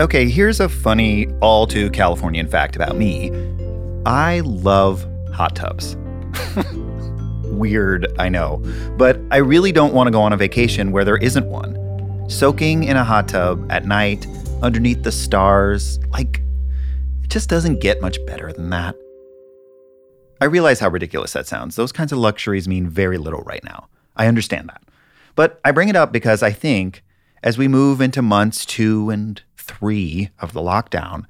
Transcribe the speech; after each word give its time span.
Okay, 0.00 0.28
here's 0.28 0.58
a 0.58 0.70
funny, 0.70 1.28
all 1.40 1.66
too 1.66 1.90
Californian 1.90 2.48
fact 2.48 2.76
about 2.76 2.96
me 2.96 3.30
I 4.06 4.40
love 4.40 5.06
hot 5.32 5.54
tubs. 5.54 5.96
Weird, 7.44 8.10
I 8.18 8.30
know, 8.30 8.62
but 8.96 9.20
I 9.30 9.36
really 9.36 9.70
don't 9.70 9.92
want 9.92 10.06
to 10.06 10.10
go 10.10 10.22
on 10.22 10.32
a 10.32 10.36
vacation 10.36 10.92
where 10.92 11.04
there 11.04 11.18
isn't 11.18 11.46
one. 11.46 11.78
Soaking 12.28 12.84
in 12.84 12.96
a 12.96 13.04
hot 13.04 13.28
tub 13.28 13.70
at 13.70 13.84
night, 13.84 14.26
underneath 14.62 15.02
the 15.02 15.12
stars, 15.12 16.00
like, 16.08 16.42
it 17.22 17.28
just 17.28 17.50
doesn't 17.50 17.80
get 17.80 18.00
much 18.00 18.18
better 18.26 18.50
than 18.52 18.70
that. 18.70 18.96
I 20.40 20.46
realize 20.46 20.80
how 20.80 20.88
ridiculous 20.88 21.34
that 21.34 21.46
sounds. 21.46 21.76
Those 21.76 21.92
kinds 21.92 22.12
of 22.12 22.18
luxuries 22.18 22.66
mean 22.66 22.88
very 22.88 23.18
little 23.18 23.42
right 23.42 23.62
now. 23.62 23.88
I 24.16 24.26
understand 24.26 24.70
that. 24.70 24.82
But 25.36 25.60
I 25.64 25.70
bring 25.70 25.90
it 25.90 25.96
up 25.96 26.12
because 26.12 26.42
I 26.42 26.50
think 26.50 27.04
as 27.42 27.58
we 27.58 27.68
move 27.68 28.00
into 28.00 28.22
months 28.22 28.64
two 28.64 29.10
and 29.10 29.42
three 29.62 30.30
of 30.40 30.52
the 30.52 30.60
lockdown, 30.60 31.24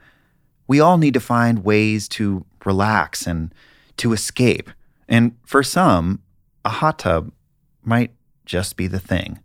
we 0.67 0.81
all 0.81 0.99
need 0.99 1.15
to 1.15 1.21
find 1.21 1.65
ways 1.65 2.09
to 2.09 2.45
relax 2.65 3.27
and 3.27 3.55
to 3.99 4.13
escape. 4.13 4.71
And 5.09 5.37
for 5.45 5.63
some, 5.63 6.23
a 6.65 6.71
hot 6.71 6.99
tub 6.99 7.33
might 7.85 8.13
just 8.47 8.77
be 8.77 8.87
the 8.87 9.01
thing. 9.01 9.41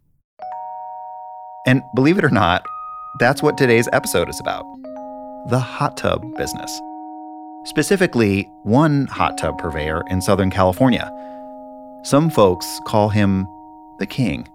And 1.65 1.81
believe 1.95 2.17
it 2.17 2.23
or 2.23 2.29
not, 2.29 2.65
that's 3.19 3.43
what 3.43 3.57
today's 3.57 3.89
episode 3.91 4.29
is 4.29 4.39
about 4.39 4.65
the 5.49 5.59
hot 5.59 5.95
tub 5.97 6.21
business. 6.37 6.81
Specifically, 7.65 8.43
one 8.63 9.07
hot 9.07 9.37
tub 9.37 9.57
purveyor 9.57 10.03
in 10.09 10.21
Southern 10.21 10.49
California. 10.49 11.11
Some 12.03 12.29
folks 12.29 12.65
call 12.85 13.09
him 13.09 13.45
the 13.99 14.05
king. 14.05 14.47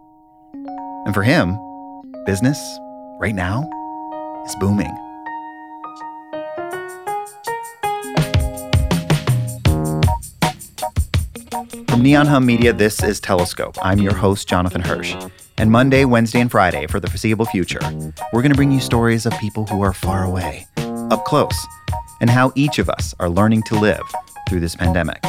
And 1.04 1.14
for 1.14 1.22
him, 1.22 1.58
business 2.24 2.58
right 3.18 3.34
now 3.34 3.68
is 4.44 4.54
booming. 4.56 4.92
From 11.88 12.02
Neon 12.02 12.26
Hum 12.26 12.46
Media, 12.46 12.72
this 12.72 13.02
is 13.02 13.20
Telescope. 13.20 13.76
I'm 13.82 13.98
your 13.98 14.14
host, 14.14 14.48
Jonathan 14.48 14.80
Hirsch. 14.80 15.14
And 15.58 15.70
Monday, 15.70 16.04
Wednesday, 16.04 16.40
and 16.40 16.50
Friday 16.50 16.86
for 16.86 16.98
the 16.98 17.08
foreseeable 17.08 17.44
future, 17.46 17.80
we're 18.32 18.42
going 18.42 18.50
to 18.50 18.56
bring 18.56 18.72
you 18.72 18.80
stories 18.80 19.26
of 19.26 19.32
people 19.38 19.66
who 19.66 19.82
are 19.82 19.92
far 19.92 20.24
away, 20.24 20.66
up 20.76 21.24
close, 21.24 21.66
and 22.20 22.30
how 22.30 22.52
each 22.54 22.78
of 22.78 22.88
us 22.88 23.14
are 23.20 23.28
learning 23.28 23.62
to 23.64 23.78
live 23.78 24.02
through 24.48 24.60
this 24.60 24.74
pandemic. 24.74 25.22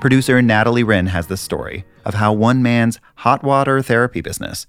Producer 0.00 0.40
Natalie 0.40 0.82
Rinn 0.82 1.06
has 1.06 1.26
this 1.26 1.40
story 1.40 1.84
of 2.10 2.14
how 2.14 2.32
one 2.32 2.60
man's 2.60 2.98
hot 3.18 3.44
water 3.44 3.80
therapy 3.80 4.20
business 4.20 4.66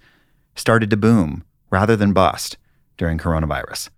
started 0.56 0.92
to 0.92 0.96
boom 0.96 1.44
rather 1.72 1.96
than 1.96 2.14
bust 2.14 2.56
during 2.98 3.18
coronavirus. 3.18 3.90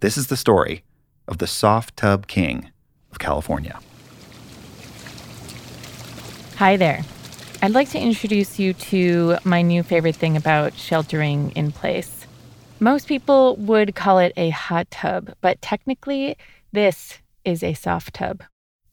This 0.00 0.16
is 0.16 0.28
the 0.28 0.36
story 0.36 0.82
of 1.28 1.36
the 1.36 1.46
soft 1.46 1.94
tub 1.94 2.26
king 2.26 2.70
of 3.12 3.18
California. 3.18 3.78
Hi 6.56 6.78
there. 6.78 7.02
I'd 7.60 7.72
like 7.72 7.90
to 7.90 8.00
introduce 8.00 8.58
you 8.58 8.72
to 8.72 9.36
my 9.44 9.60
new 9.60 9.82
favorite 9.82 10.16
thing 10.16 10.34
about 10.34 10.72
sheltering 10.72 11.50
in 11.50 11.72
place. 11.72 12.26
Most 12.80 13.08
people 13.08 13.56
would 13.56 13.94
call 13.94 14.20
it 14.20 14.32
a 14.38 14.48
hot 14.48 14.90
tub, 14.90 15.34
but 15.42 15.60
technically, 15.60 16.38
this 16.72 17.18
is 17.44 17.62
a 17.62 17.74
soft 17.74 18.14
tub 18.14 18.42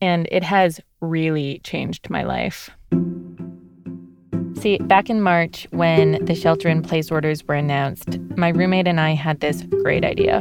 and 0.02 0.28
it 0.30 0.42
has 0.42 0.78
really 1.00 1.62
changed 1.64 2.10
my 2.10 2.22
life. 2.22 2.68
See, 4.64 4.78
back 4.78 5.10
in 5.10 5.20
March, 5.20 5.68
when 5.72 6.24
the 6.24 6.34
shelter 6.34 6.70
in 6.70 6.80
place 6.80 7.10
orders 7.10 7.46
were 7.46 7.54
announced, 7.54 8.18
my 8.34 8.48
roommate 8.48 8.88
and 8.88 8.98
I 8.98 9.10
had 9.10 9.40
this 9.40 9.60
great 9.60 10.06
idea. 10.06 10.40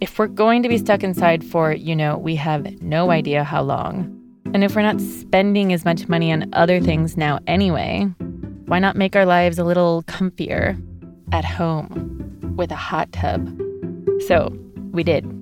If 0.00 0.18
we're 0.18 0.28
going 0.28 0.62
to 0.62 0.70
be 0.70 0.78
stuck 0.78 1.02
inside 1.04 1.44
for, 1.44 1.70
you 1.70 1.94
know, 1.94 2.16
we 2.16 2.34
have 2.36 2.80
no 2.80 3.10
idea 3.10 3.44
how 3.44 3.60
long, 3.60 4.18
and 4.54 4.64
if 4.64 4.74
we're 4.74 4.80
not 4.80 5.02
spending 5.02 5.70
as 5.74 5.84
much 5.84 6.08
money 6.08 6.32
on 6.32 6.48
other 6.54 6.80
things 6.80 7.18
now 7.18 7.40
anyway, 7.46 8.04
why 8.64 8.78
not 8.78 8.96
make 8.96 9.14
our 9.14 9.26
lives 9.26 9.58
a 9.58 9.64
little 9.64 10.02
comfier 10.04 10.82
at 11.30 11.44
home 11.44 12.54
with 12.56 12.70
a 12.70 12.74
hot 12.74 13.12
tub? 13.12 13.46
So 14.28 14.48
we 14.92 15.04
did. 15.04 15.41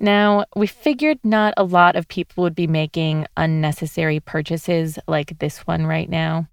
Now, 0.00 0.44
we 0.54 0.68
figured 0.68 1.18
not 1.24 1.54
a 1.56 1.64
lot 1.64 1.96
of 1.96 2.06
people 2.06 2.44
would 2.44 2.54
be 2.54 2.68
making 2.68 3.26
unnecessary 3.36 4.20
purchases 4.20 4.98
like 5.08 5.38
this 5.40 5.66
one 5.66 5.86
right 5.86 6.08
now. 6.08 6.48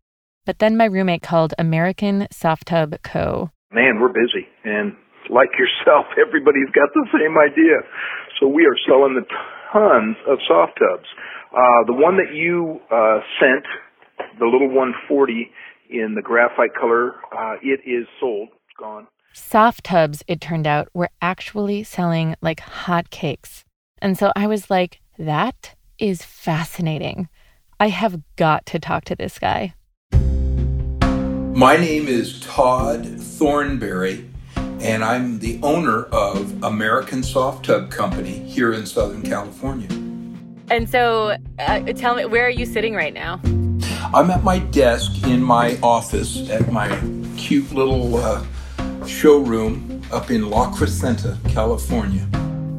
But 0.45 0.57
then 0.57 0.77
my 0.77 0.85
roommate 0.85 1.21
called 1.21 1.53
American 1.59 2.27
Soft 2.31 2.67
Tub 2.67 2.95
Co. 3.03 3.51
Man, 3.71 3.99
we're 3.99 4.09
busy. 4.09 4.47
And 4.63 4.93
like 5.29 5.49
yourself, 5.59 6.05
everybody's 6.27 6.69
got 6.73 6.89
the 6.93 7.05
same 7.13 7.37
idea. 7.37 7.85
So 8.39 8.47
we 8.47 8.65
are 8.65 8.77
selling 8.87 9.13
the 9.13 9.25
tons 9.71 10.17
of 10.27 10.39
soft 10.47 10.79
tubs. 10.79 11.07
Uh, 11.53 11.85
the 11.85 11.93
one 11.93 12.17
that 12.17 12.33
you 12.33 12.81
uh, 12.91 13.19
sent, 13.39 13.65
the 14.39 14.45
little 14.45 14.69
140 14.69 15.51
in 15.89 16.15
the 16.15 16.21
graphite 16.21 16.73
color, 16.79 17.13
uh, 17.31 17.55
it 17.61 17.81
is 17.85 18.07
sold. 18.19 18.49
It's 18.49 18.77
gone. 18.79 19.07
Soft 19.37 19.83
tubs, 19.83 20.23
it 20.29 20.39
turned 20.39 20.65
out, 20.65 20.87
were 20.93 21.09
actually 21.21 21.83
selling 21.83 22.35
like 22.41 22.61
hotcakes. 22.61 23.65
And 24.01 24.17
so 24.17 24.31
I 24.33 24.47
was 24.47 24.69
like, 24.69 25.01
that 25.19 25.75
is 25.99 26.23
fascinating. 26.23 27.27
I 27.77 27.89
have 27.89 28.21
got 28.37 28.65
to 28.67 28.79
talk 28.79 29.03
to 29.05 29.15
this 29.15 29.37
guy. 29.37 29.73
My 31.53 31.75
name 31.75 32.07
is 32.07 32.39
Todd 32.39 33.05
Thornbury, 33.05 34.29
and 34.55 35.03
I'm 35.03 35.39
the 35.39 35.59
owner 35.61 36.03
of 36.05 36.63
American 36.63 37.21
Soft 37.21 37.65
Tub 37.65 37.91
Company 37.91 38.39
here 38.39 38.71
in 38.71 38.85
Southern 38.85 39.21
California. 39.21 39.89
And 40.69 40.89
so, 40.89 41.35
uh, 41.59 41.81
tell 41.81 42.15
me, 42.15 42.23
where 42.23 42.45
are 42.45 42.49
you 42.49 42.65
sitting 42.65 42.95
right 42.95 43.13
now? 43.13 43.41
I'm 44.13 44.31
at 44.31 44.45
my 44.45 44.59
desk 44.59 45.27
in 45.27 45.43
my 45.43 45.77
office 45.83 46.49
at 46.49 46.71
my 46.71 46.87
cute 47.35 47.73
little 47.73 48.15
uh, 48.15 48.45
showroom 49.07 50.01
up 50.11 50.31
in 50.31 50.49
La 50.49 50.71
Crescenta, 50.71 51.37
California. 51.49 52.27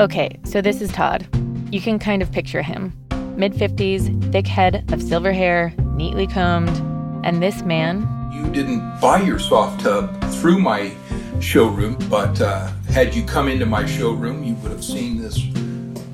Okay, 0.00 0.38
so 0.44 0.60
this 0.60 0.80
is 0.80 0.90
Todd. 0.92 1.26
You 1.72 1.80
can 1.80 1.98
kind 1.98 2.22
of 2.22 2.30
picture 2.30 2.62
him. 2.62 2.92
Mid 3.36 3.52
50s, 3.52 4.32
thick 4.32 4.46
head 4.46 4.90
of 4.92 5.02
silver 5.02 5.32
hair, 5.32 5.74
neatly 5.94 6.26
combed. 6.26 6.76
And 7.24 7.42
this 7.42 7.62
man. 7.62 8.08
You 8.32 8.50
didn't 8.52 9.00
buy 9.00 9.22
your 9.22 9.38
soft 9.38 9.80
tub 9.80 10.22
through 10.34 10.58
my 10.58 10.92
showroom, 11.40 11.96
but 12.08 12.40
uh, 12.40 12.70
had 12.88 13.14
you 13.14 13.24
come 13.24 13.48
into 13.48 13.66
my 13.66 13.84
showroom, 13.84 14.44
you 14.44 14.54
would 14.56 14.70
have 14.70 14.84
seen 14.84 15.20
this 15.20 15.44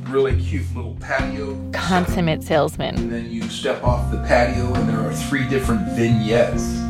really 0.08 0.40
cute 0.40 0.66
little 0.74 0.96
patio. 1.00 1.58
Consummate 1.72 2.42
salesman. 2.42 2.96
And 2.96 3.12
then 3.12 3.30
you 3.30 3.42
step 3.48 3.82
off 3.82 4.10
the 4.10 4.18
patio, 4.18 4.72
and 4.74 4.88
there 4.88 5.00
are 5.00 5.12
three 5.12 5.48
different 5.48 5.82
vignettes 5.92 6.81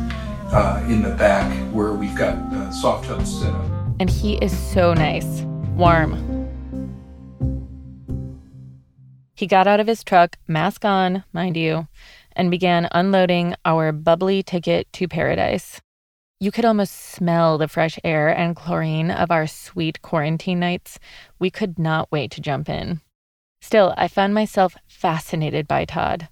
uh, 0.53 0.83
in 0.87 1.01
the 1.01 1.09
back 1.15 1.51
where 1.73 1.93
we've 1.93 2.15
got 2.15 2.35
uh, 2.53 2.71
soft 2.71 3.07
tubs 3.07 3.41
set 3.41 3.53
up. 3.53 3.65
And 3.99 4.09
he 4.09 4.35
is 4.35 4.55
so 4.57 4.93
nice, 4.93 5.41
warm. 5.75 6.13
He 9.35 9.47
got 9.47 9.67
out 9.67 9.79
of 9.79 9.87
his 9.87 10.03
truck, 10.03 10.37
mask 10.47 10.85
on, 10.85 11.23
mind 11.33 11.57
you, 11.57 11.87
and 12.35 12.51
began 12.51 12.87
unloading 12.91 13.55
our 13.65 13.91
bubbly 13.91 14.43
ticket 14.43 14.91
to 14.93 15.07
paradise. 15.07 15.81
You 16.39 16.51
could 16.51 16.65
almost 16.65 16.93
smell 16.93 17.57
the 17.57 17.67
fresh 17.67 17.97
air 18.03 18.27
and 18.29 18.55
chlorine 18.55 19.09
of 19.09 19.31
our 19.31 19.47
sweet 19.47 20.01
quarantine 20.01 20.59
nights. 20.59 20.99
We 21.39 21.49
could 21.49 21.79
not 21.79 22.11
wait 22.11 22.31
to 22.31 22.41
jump 22.41 22.69
in. 22.69 23.01
Still, 23.61 23.93
I 23.97 24.07
found 24.07 24.33
myself 24.33 24.75
fascinated 24.87 25.67
by 25.67 25.85
Todd. 25.85 26.27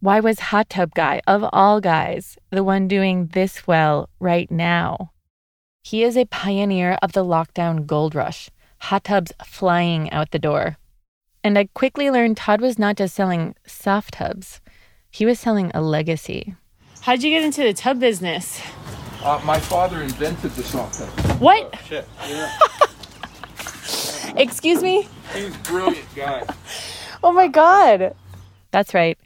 Why 0.00 0.20
was 0.20 0.38
Hot 0.38 0.70
Tub 0.70 0.94
Guy, 0.94 1.20
of 1.26 1.44
all 1.52 1.80
guys, 1.80 2.38
the 2.50 2.62
one 2.62 2.86
doing 2.86 3.26
this 3.32 3.66
well 3.66 4.08
right 4.20 4.48
now? 4.48 5.10
He 5.82 6.04
is 6.04 6.16
a 6.16 6.26
pioneer 6.26 6.98
of 7.02 7.14
the 7.14 7.24
lockdown 7.24 7.84
gold 7.84 8.14
rush, 8.14 8.48
hot 8.78 9.02
tubs 9.02 9.32
flying 9.44 10.08
out 10.12 10.30
the 10.30 10.38
door. 10.38 10.76
And 11.42 11.58
I 11.58 11.68
quickly 11.74 12.12
learned 12.12 12.36
Todd 12.36 12.60
was 12.60 12.78
not 12.78 12.96
just 12.96 13.12
selling 13.12 13.56
soft 13.66 14.14
tubs, 14.14 14.60
he 15.10 15.26
was 15.26 15.40
selling 15.40 15.72
a 15.74 15.80
legacy. 15.80 16.54
How'd 17.00 17.24
you 17.24 17.30
get 17.30 17.42
into 17.42 17.64
the 17.64 17.72
tub 17.72 17.98
business? 17.98 18.60
Uh, 19.24 19.40
my 19.44 19.58
father 19.58 20.02
invented 20.02 20.52
the 20.52 20.62
soft 20.62 21.00
tub. 21.00 21.40
What? 21.40 21.70
Oh, 21.74 21.78
shit. 21.88 22.08
Yeah. 22.28 22.56
Excuse 24.36 24.80
me? 24.80 25.08
He's 25.34 25.52
a 25.52 25.58
brilliant 25.60 26.14
guy. 26.14 26.44
Oh 27.20 27.32
my 27.32 27.48
God. 27.48 28.14
That's 28.70 28.94
right. 28.94 29.18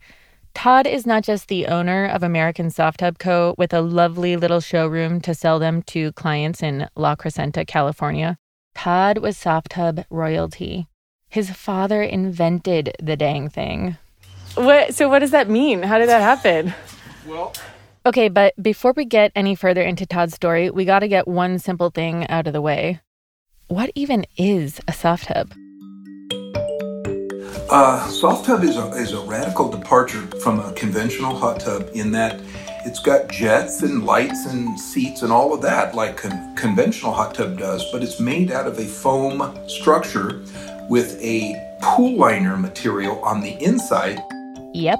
Todd 0.55 0.87
is 0.87 1.07
not 1.07 1.25
just 1.25 1.49
the 1.49 1.67
owner 1.67 2.07
of 2.07 2.23
American 2.23 2.71
Soft 2.71 3.01
Tub 3.01 3.19
Co. 3.19 3.55
with 3.59 3.73
a 3.73 3.81
lovely 3.81 4.37
little 4.37 4.61
showroom 4.61 5.21
to 5.23 5.35
sell 5.35 5.59
them 5.59 5.83
to 5.85 6.13
clients 6.13 6.63
in 6.63 6.89
La 6.95 7.17
Crescenta, 7.17 7.67
California. 7.67 8.37
Todd 8.75 9.19
was 9.19 9.37
soft 9.37 9.71
tub 9.71 10.05
royalty. 10.11 10.87
His 11.29 11.51
father 11.51 12.03
invented 12.03 12.95
the 13.03 13.17
dang 13.17 13.49
thing. 13.49 13.97
What? 14.55 14.95
So 14.95 15.09
what 15.09 15.21
does 15.21 15.31
that 15.31 15.49
mean? 15.49 15.83
How 15.83 15.99
did 15.99 16.09
that 16.09 16.21
happen? 16.21 16.75
Well, 17.27 17.53
Okay, 18.05 18.29
but 18.29 18.53
before 18.61 18.93
we 18.97 19.05
get 19.05 19.31
any 19.37 19.55
further 19.55 19.83
into 19.83 20.05
Todd's 20.07 20.35
story, 20.35 20.71
we 20.71 20.85
got 20.85 21.01
to 21.01 21.09
get 21.09 21.29
one 21.29 21.61
simple 21.61 21.91
thing 21.91 22.27
out 22.29 22.49
of 22.49 22.53
the 22.53 22.61
way. 22.61 23.01
What 23.69 23.93
even 23.95 24.27
is 24.37 24.81
a 24.89 24.93
soft 24.93 25.27
tub? 25.27 25.53
Uh, 27.71 28.07
soft 28.09 28.45
tub 28.47 28.63
is 28.65 28.77
a, 28.77 28.89
is 28.93 29.13
a 29.13 29.21
radical 29.21 29.71
departure 29.71 30.27
from 30.41 30.61
a 30.61 30.73
conventional 30.73 31.35
hot 31.35 31.61
tub 31.61 31.89
in 31.95 32.13
that 32.13 32.41
it's 32.85 32.99
got 32.99 33.29
jets 33.29 33.83
and 33.83 34.05
lights 34.05 34.47
and 34.47 34.79
seats 34.79 35.23
and 35.23 35.33
all 35.33 35.55
of 35.55 35.63
that 35.63 35.95
like 35.95 36.17
con- 36.17 36.55
conventional 36.57 37.13
hot 37.13 37.35
tub 37.35 37.59
does, 37.59 37.85
but 37.93 38.03
it's 38.03 38.19
made 38.19 38.51
out 38.51 38.67
of 38.67 38.79
a 38.79 38.85
foam 38.85 39.57
structure 39.69 40.43
with 40.89 41.19
a 41.23 41.55
pool 41.81 42.17
liner 42.17 42.57
material 42.57 43.21
on 43.23 43.41
the 43.41 43.53
inside. 43.63 44.21
Yep. 44.75 44.99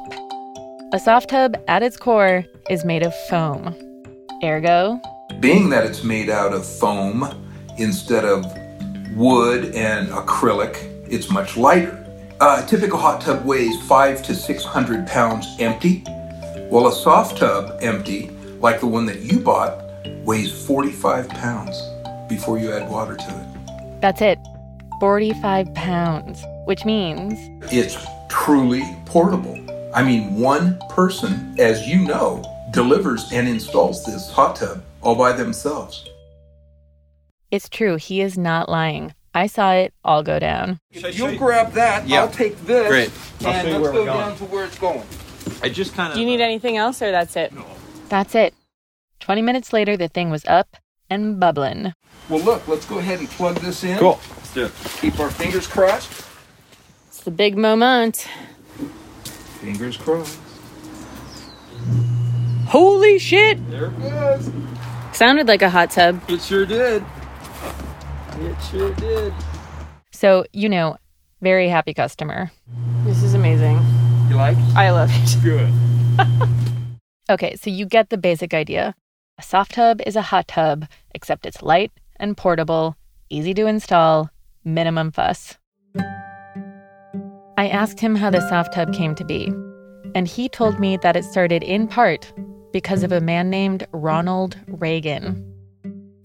A 0.93 0.99
soft 0.99 1.31
tub 1.31 1.57
at 1.69 1.83
its 1.83 1.97
core 1.97 2.45
is 2.71 2.85
made 2.85 3.03
of 3.03 3.15
foam. 3.29 3.75
Ergo, 4.45 5.01
Being 5.41 5.71
that 5.71 5.85
it's 5.85 6.05
made 6.05 6.31
out 6.31 6.53
of 6.53 6.67
foam 6.67 7.25
instead 7.79 8.25
of 8.25 8.45
wood 9.17 9.75
and 9.75 10.09
acrylic, 10.09 10.77
it's 11.11 11.31
much 11.31 11.57
lighter. 11.57 12.02
Uh, 12.43 12.61
a 12.61 12.67
typical 12.67 12.99
hot 12.99 13.21
tub 13.21 13.45
weighs 13.45 13.81
five 13.83 14.21
to 14.21 14.35
six 14.35 14.65
hundred 14.65 15.07
pounds 15.07 15.47
empty, 15.61 16.01
while 16.71 16.89
a 16.89 16.93
soft 16.93 17.39
tub 17.39 17.79
empty, 17.81 18.31
like 18.59 18.81
the 18.81 18.87
one 18.87 19.07
that 19.07 19.21
you 19.21 19.39
bought, 19.39 19.81
weighs 20.25 20.51
45 20.67 21.29
pounds 21.29 21.81
before 22.29 22.59
you 22.59 22.73
add 22.73 22.91
water 22.91 23.15
to 23.15 23.23
it. 23.29 24.01
that's 24.01 24.21
it. 24.21 24.41
45 24.99 25.73
pounds, 25.75 26.43
which 26.65 26.85
means 26.85 27.39
It's 27.73 27.97
truly 28.29 28.83
portable. 29.07 29.57
I 29.95 30.03
mean, 30.03 30.35
one 30.35 30.81
person, 30.91 31.55
as 31.61 31.87
you 31.87 32.01
know, 32.01 32.43
delivers 32.73 33.31
and 33.31 33.47
installs 33.47 34.05
this 34.05 34.29
hot 34.33 34.57
tub 34.57 34.83
all 35.01 35.15
by 35.15 35.31
themselves. 35.31 36.09
it's 37.53 37.69
true. 37.69 37.95
He 37.95 38.21
is 38.21 38.37
not 38.37 38.69
lying. 38.69 39.15
I 39.35 39.47
saw 39.47 39.73
it 39.73 39.95
all 40.05 40.23
go 40.23 40.39
down. 40.39 40.79
You'll 40.91 41.37
grab 41.37 41.73
that. 41.73 42.07
Yeah. 42.07 42.21
I'll 42.21 42.29
take 42.29 42.59
this. 42.67 42.89
Great. 42.89 43.11
I'll 43.47 43.53
And 43.55 43.71
let's 43.83 43.87
go 43.87 44.05
going. 44.05 44.07
down 44.07 44.37
to 44.37 44.45
where 44.45 44.65
it's 44.67 44.79
going. 44.79 45.03
I 45.63 45.69
just 45.69 45.95
kind 45.95 46.11
of. 46.11 46.15
Do 46.17 46.21
you 46.21 46.27
need 46.27 46.41
anything 46.41 46.77
else 46.77 47.01
or 47.01 47.11
that's 47.11 47.35
it? 47.37 47.53
No. 47.53 47.65
That's 48.09 48.35
it. 48.35 48.55
20 49.21 49.41
minutes 49.43 49.73
later, 49.73 49.97
the 49.97 50.09
thing 50.09 50.31
was 50.31 50.45
up 50.47 50.77
and 51.09 51.41
bubbling. 51.41 51.95
Well, 52.29 52.41
look, 52.43 52.67
let's 52.69 52.85
go 52.87 52.99
ahead 52.99 53.21
and 53.21 53.29
plug 53.31 53.57
this 53.57 53.85
in. 53.85 53.99
Cool. 53.99 54.21
Let's 54.37 54.55
do 54.55 54.65
it. 54.67 54.73
Keep 55.01 55.19
our 55.19 55.31
fingers 55.31 55.67
crossed. 55.67 56.27
It's 57.09 57.21
the 57.23 57.31
big 57.31 57.57
moment. 57.57 58.29
Fingers 59.61 59.97
crossed. 59.97 60.39
Holy 62.67 63.19
shit! 63.19 63.59
There 63.71 63.87
it 63.87 63.99
goes. 64.01 64.51
Sounded 65.13 65.47
like 65.47 65.63
a 65.63 65.69
hot 65.71 65.91
tub. 65.91 66.21
It 66.29 66.41
sure 66.41 66.65
did. 66.65 67.05
It 68.41 68.57
sure 68.71 68.95
did. 68.95 69.33
So, 70.13 70.45
you 70.53 70.69
know, 70.69 70.97
very 71.41 71.69
happy 71.69 71.95
customer. 71.95 72.51
This 73.05 73.23
is 73.23 73.35
amazing. 73.35 73.81
You 74.29 74.37
like? 74.37 74.57
I 74.77 74.91
love 74.91 75.11
it. 75.13 75.43
Good. 75.43 75.73
Okay, 77.31 77.57
so 77.57 77.71
you 77.71 77.87
get 77.87 78.11
the 78.11 78.19
basic 78.19 78.53
idea. 78.53 78.95
A 79.39 79.43
soft 79.43 79.73
tub 79.75 80.03
is 80.05 80.17
a 80.17 80.23
hot 80.23 80.49
tub, 80.49 80.87
except 81.15 81.47
it's 81.47 81.63
light 81.63 81.93
and 82.17 82.37
portable, 82.37 82.97
easy 83.31 83.55
to 83.55 83.67
install, 83.67 84.29
minimum 84.65 85.13
fuss. 85.13 85.57
I 87.57 87.69
asked 87.69 88.01
him 88.01 88.17
how 88.17 88.29
the 88.31 88.47
soft 88.49 88.75
tub 88.75 88.93
came 88.93 89.15
to 89.15 89.25
be, 89.25 89.47
and 90.15 90.27
he 90.27 90.49
told 90.49 90.81
me 90.81 90.97
that 90.99 91.17
it 91.17 91.25
started 91.25 91.63
in 91.63 91.87
part 91.87 92.33
because 92.73 93.03
of 93.03 93.13
a 93.13 93.21
man 93.21 93.49
named 93.49 93.87
Ronald 93.93 94.59
Reagan. 94.67 95.52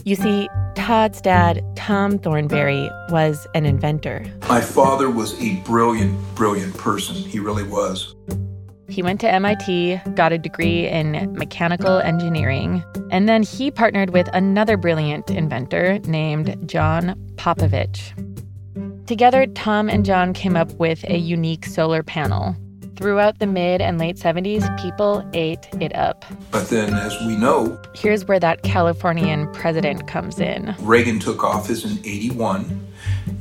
You 0.08 0.16
see, 0.16 0.48
Todd's 0.76 1.20
dad, 1.20 1.62
Tom 1.76 2.18
Thornbury, 2.18 2.90
was 3.10 3.46
an 3.54 3.66
inventor. 3.66 4.26
My 4.48 4.62
father 4.62 5.10
was 5.10 5.38
a 5.42 5.58
brilliant, 5.66 6.18
brilliant 6.34 6.78
person. 6.78 7.14
He 7.14 7.40
really 7.40 7.64
was. 7.64 8.16
He 8.88 9.04
went 9.04 9.20
to 9.20 9.30
MIT, 9.30 10.00
got 10.16 10.32
a 10.32 10.38
degree 10.38 10.88
in 10.88 11.34
mechanical 11.34 11.98
engineering, 11.98 12.86
and 13.12 13.28
then 13.28 13.44
he 13.44 13.70
partnered 13.70 14.12
with 14.12 14.30
another 14.32 14.78
brilliant 14.78 15.30
inventor 15.30 16.00
named 16.00 16.56
John 16.70 17.22
Popovich. 17.36 18.14
Together, 19.08 19.46
Tom 19.46 19.90
and 19.90 20.06
John 20.06 20.32
came 20.32 20.56
up 20.56 20.72
with 20.76 21.04
a 21.10 21.18
unique 21.18 21.66
solar 21.66 22.02
panel. 22.02 22.56
Throughout 22.98 23.38
the 23.38 23.46
mid 23.46 23.80
and 23.80 24.00
late 24.00 24.18
70s, 24.18 24.66
people 24.82 25.24
ate 25.34 25.68
it 25.80 25.96
up. 25.96 26.26
But 26.50 26.68
then, 26.70 26.96
as 26.96 27.16
we 27.22 27.36
know, 27.36 27.80
Here's 27.94 28.26
where 28.26 28.40
that 28.40 28.64
Californian 28.64 29.52
president 29.54 30.08
comes 30.08 30.40
in. 30.40 30.74
Reagan 30.80 31.20
took 31.20 31.44
office 31.44 31.86
in 31.86 32.00
81 32.00 32.88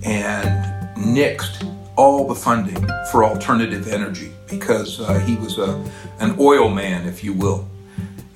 and 0.04 0.96
nixed 0.98 1.66
all 1.96 2.28
the 2.28 2.34
funding 2.34 2.86
for 3.10 3.24
alternative 3.24 3.88
energy 3.88 4.30
because 4.46 5.00
uh, 5.00 5.18
he 5.20 5.36
was 5.36 5.56
a, 5.56 5.82
an 6.20 6.36
oil 6.38 6.68
man, 6.68 7.08
if 7.08 7.24
you 7.24 7.32
will. 7.32 7.66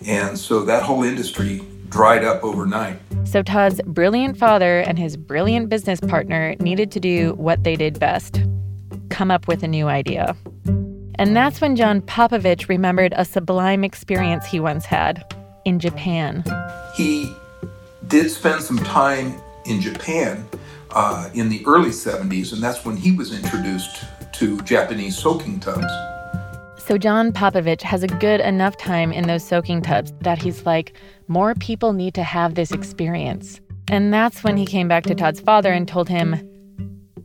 And 0.06 0.38
so 0.38 0.64
that 0.64 0.82
whole 0.82 1.02
industry 1.02 1.60
dried 1.90 2.24
up 2.24 2.42
overnight. 2.42 2.98
So 3.24 3.42
Todd's 3.42 3.82
brilliant 3.84 4.38
father 4.38 4.78
and 4.80 4.98
his 4.98 5.18
brilliant 5.18 5.68
business 5.68 6.00
partner 6.00 6.56
needed 6.60 6.90
to 6.92 7.00
do 7.00 7.34
what 7.34 7.62
they 7.62 7.76
did 7.76 8.00
best 8.00 8.40
come 9.10 9.30
up 9.30 9.46
with 9.48 9.62
a 9.62 9.68
new 9.68 9.86
idea. 9.86 10.34
And 11.20 11.36
that's 11.36 11.60
when 11.60 11.76
John 11.76 12.00
Popovich 12.00 12.70
remembered 12.70 13.12
a 13.14 13.26
sublime 13.26 13.84
experience 13.84 14.46
he 14.46 14.58
once 14.58 14.86
had 14.86 15.22
in 15.66 15.78
Japan. 15.78 16.42
He 16.96 17.30
did 18.06 18.30
spend 18.30 18.62
some 18.62 18.78
time 18.78 19.38
in 19.66 19.82
Japan 19.82 20.48
uh, 20.92 21.28
in 21.34 21.50
the 21.50 21.62
early 21.66 21.90
70s, 21.90 22.54
and 22.54 22.62
that's 22.62 22.86
when 22.86 22.96
he 22.96 23.12
was 23.12 23.38
introduced 23.38 24.02
to 24.32 24.62
Japanese 24.62 25.18
soaking 25.18 25.60
tubs. 25.60 25.92
So 26.78 26.96
John 26.96 27.32
Popovich 27.32 27.82
has 27.82 28.02
a 28.02 28.08
good 28.08 28.40
enough 28.40 28.78
time 28.78 29.12
in 29.12 29.26
those 29.26 29.46
soaking 29.46 29.82
tubs 29.82 30.14
that 30.22 30.40
he's 30.40 30.64
like, 30.64 30.94
more 31.28 31.54
people 31.54 31.92
need 31.92 32.14
to 32.14 32.22
have 32.22 32.54
this 32.54 32.72
experience. 32.72 33.60
And 33.88 34.10
that's 34.10 34.42
when 34.42 34.56
he 34.56 34.64
came 34.64 34.88
back 34.88 35.04
to 35.04 35.14
Todd's 35.14 35.40
father 35.40 35.70
and 35.70 35.86
told 35.86 36.08
him, 36.08 36.34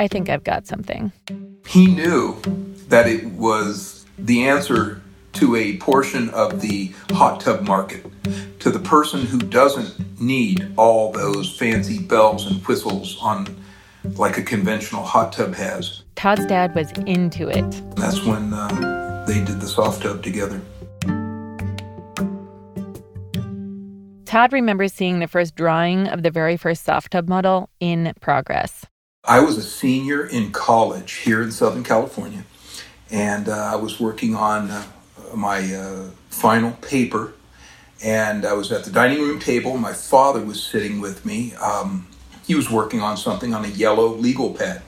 I 0.01 0.09
think 0.09 0.27
I've 0.27 0.43
got 0.43 0.67
something. 0.67 1.13
He 1.65 1.87
knew 1.87 2.35
that 2.89 3.07
it 3.07 3.25
was 3.25 4.05
the 4.17 4.47
answer 4.47 5.01
to 5.33 5.55
a 5.55 5.77
portion 5.77 6.29
of 6.29 6.61
the 6.61 6.93
hot 7.11 7.41
tub 7.41 7.67
market, 7.67 8.05
to 8.59 8.69
the 8.69 8.79
person 8.79 9.25
who 9.25 9.37
doesn't 9.37 10.19
need 10.19 10.71
all 10.77 11.11
those 11.11 11.57
fancy 11.57 11.99
bells 11.99 12.49
and 12.49 12.65
whistles 12.65 13.17
on 13.21 13.55
like 14.13 14.37
a 14.37 14.43
conventional 14.43 15.03
hot 15.03 15.33
tub 15.33 15.55
has. 15.55 16.03
Todd's 16.15 16.45
dad 16.45 16.73
was 16.75 16.91
into 17.05 17.49
it. 17.49 17.69
That's 17.95 18.23
when 18.23 18.53
uh, 18.53 19.25
they 19.27 19.43
did 19.43 19.59
the 19.59 19.67
soft 19.67 20.03
tub 20.03 20.23
together. 20.23 20.61
Todd 24.25 24.53
remembers 24.53 24.93
seeing 24.93 25.19
the 25.19 25.27
first 25.27 25.55
drawing 25.55 26.07
of 26.07 26.23
the 26.23 26.31
very 26.31 26.57
first 26.57 26.83
soft 26.83 27.11
tub 27.11 27.27
model 27.27 27.69
in 27.79 28.13
progress. 28.21 28.85
I 29.23 29.39
was 29.39 29.57
a 29.57 29.63
senior 29.63 30.25
in 30.25 30.51
college 30.51 31.13
here 31.13 31.41
in 31.41 31.51
Southern 31.51 31.83
California, 31.83 32.43
and 33.11 33.49
uh, 33.49 33.71
I 33.73 33.75
was 33.75 33.99
working 33.99 34.35
on 34.35 34.69
uh, 34.71 34.83
my 35.33 35.73
uh, 35.73 36.09
final 36.29 36.71
paper. 36.73 37.33
And 38.03 38.45
I 38.45 38.53
was 38.53 38.71
at 38.71 38.83
the 38.83 38.91
dining 38.91 39.19
room 39.19 39.39
table. 39.39 39.77
My 39.77 39.93
father 39.93 40.41
was 40.41 40.61
sitting 40.61 40.99
with 40.99 41.25
me. 41.25 41.53
Um, 41.55 42.07
he 42.45 42.55
was 42.55 42.69
working 42.69 43.01
on 43.01 43.17
something 43.17 43.53
on 43.53 43.65
a 43.65 43.69
yellow 43.69 44.07
legal 44.07 44.53
pad, 44.53 44.81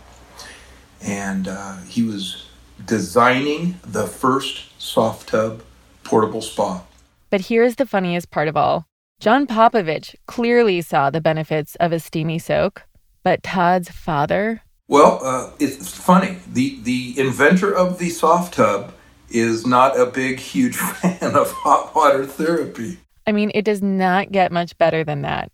and 1.01 1.47
uh, 1.47 1.77
he 1.87 2.03
was 2.03 2.45
designing 2.85 3.79
the 3.83 4.05
first 4.05 4.79
soft 4.79 5.29
tub 5.29 5.63
portable 6.03 6.41
spa. 6.41 6.83
But 7.29 7.41
here's 7.41 7.75
the 7.75 7.85
funniest 7.85 8.29
part 8.29 8.47
of 8.47 8.55
all 8.55 8.85
John 9.19 9.47
Popovich 9.47 10.15
clearly 10.27 10.81
saw 10.81 11.09
the 11.09 11.21
benefits 11.21 11.75
of 11.75 11.91
a 11.91 11.99
steamy 11.99 12.37
soak, 12.37 12.83
but 13.23 13.41
Todd's 13.41 13.89
father, 13.89 14.61
Well, 14.87 15.19
uh, 15.21 15.51
it's 15.59 15.95
funny. 15.95 16.37
The 16.47 16.79
the 16.81 17.15
inventor 17.17 17.73
of 17.73 17.99
the 17.99 18.09
soft 18.09 18.53
tub 18.53 18.93
is 19.29 19.65
not 19.65 19.99
a 19.99 20.05
big, 20.05 20.39
huge 20.39 20.75
fan 20.77 21.35
of 21.35 21.51
hot 21.51 21.93
water 21.93 22.25
therapy. 22.25 22.99
I 23.25 23.33
mean, 23.33 23.51
it 23.53 23.65
does 23.65 23.81
not 23.81 24.31
get 24.31 24.51
much 24.51 24.77
better 24.77 25.03
than 25.03 25.21
that. 25.23 25.51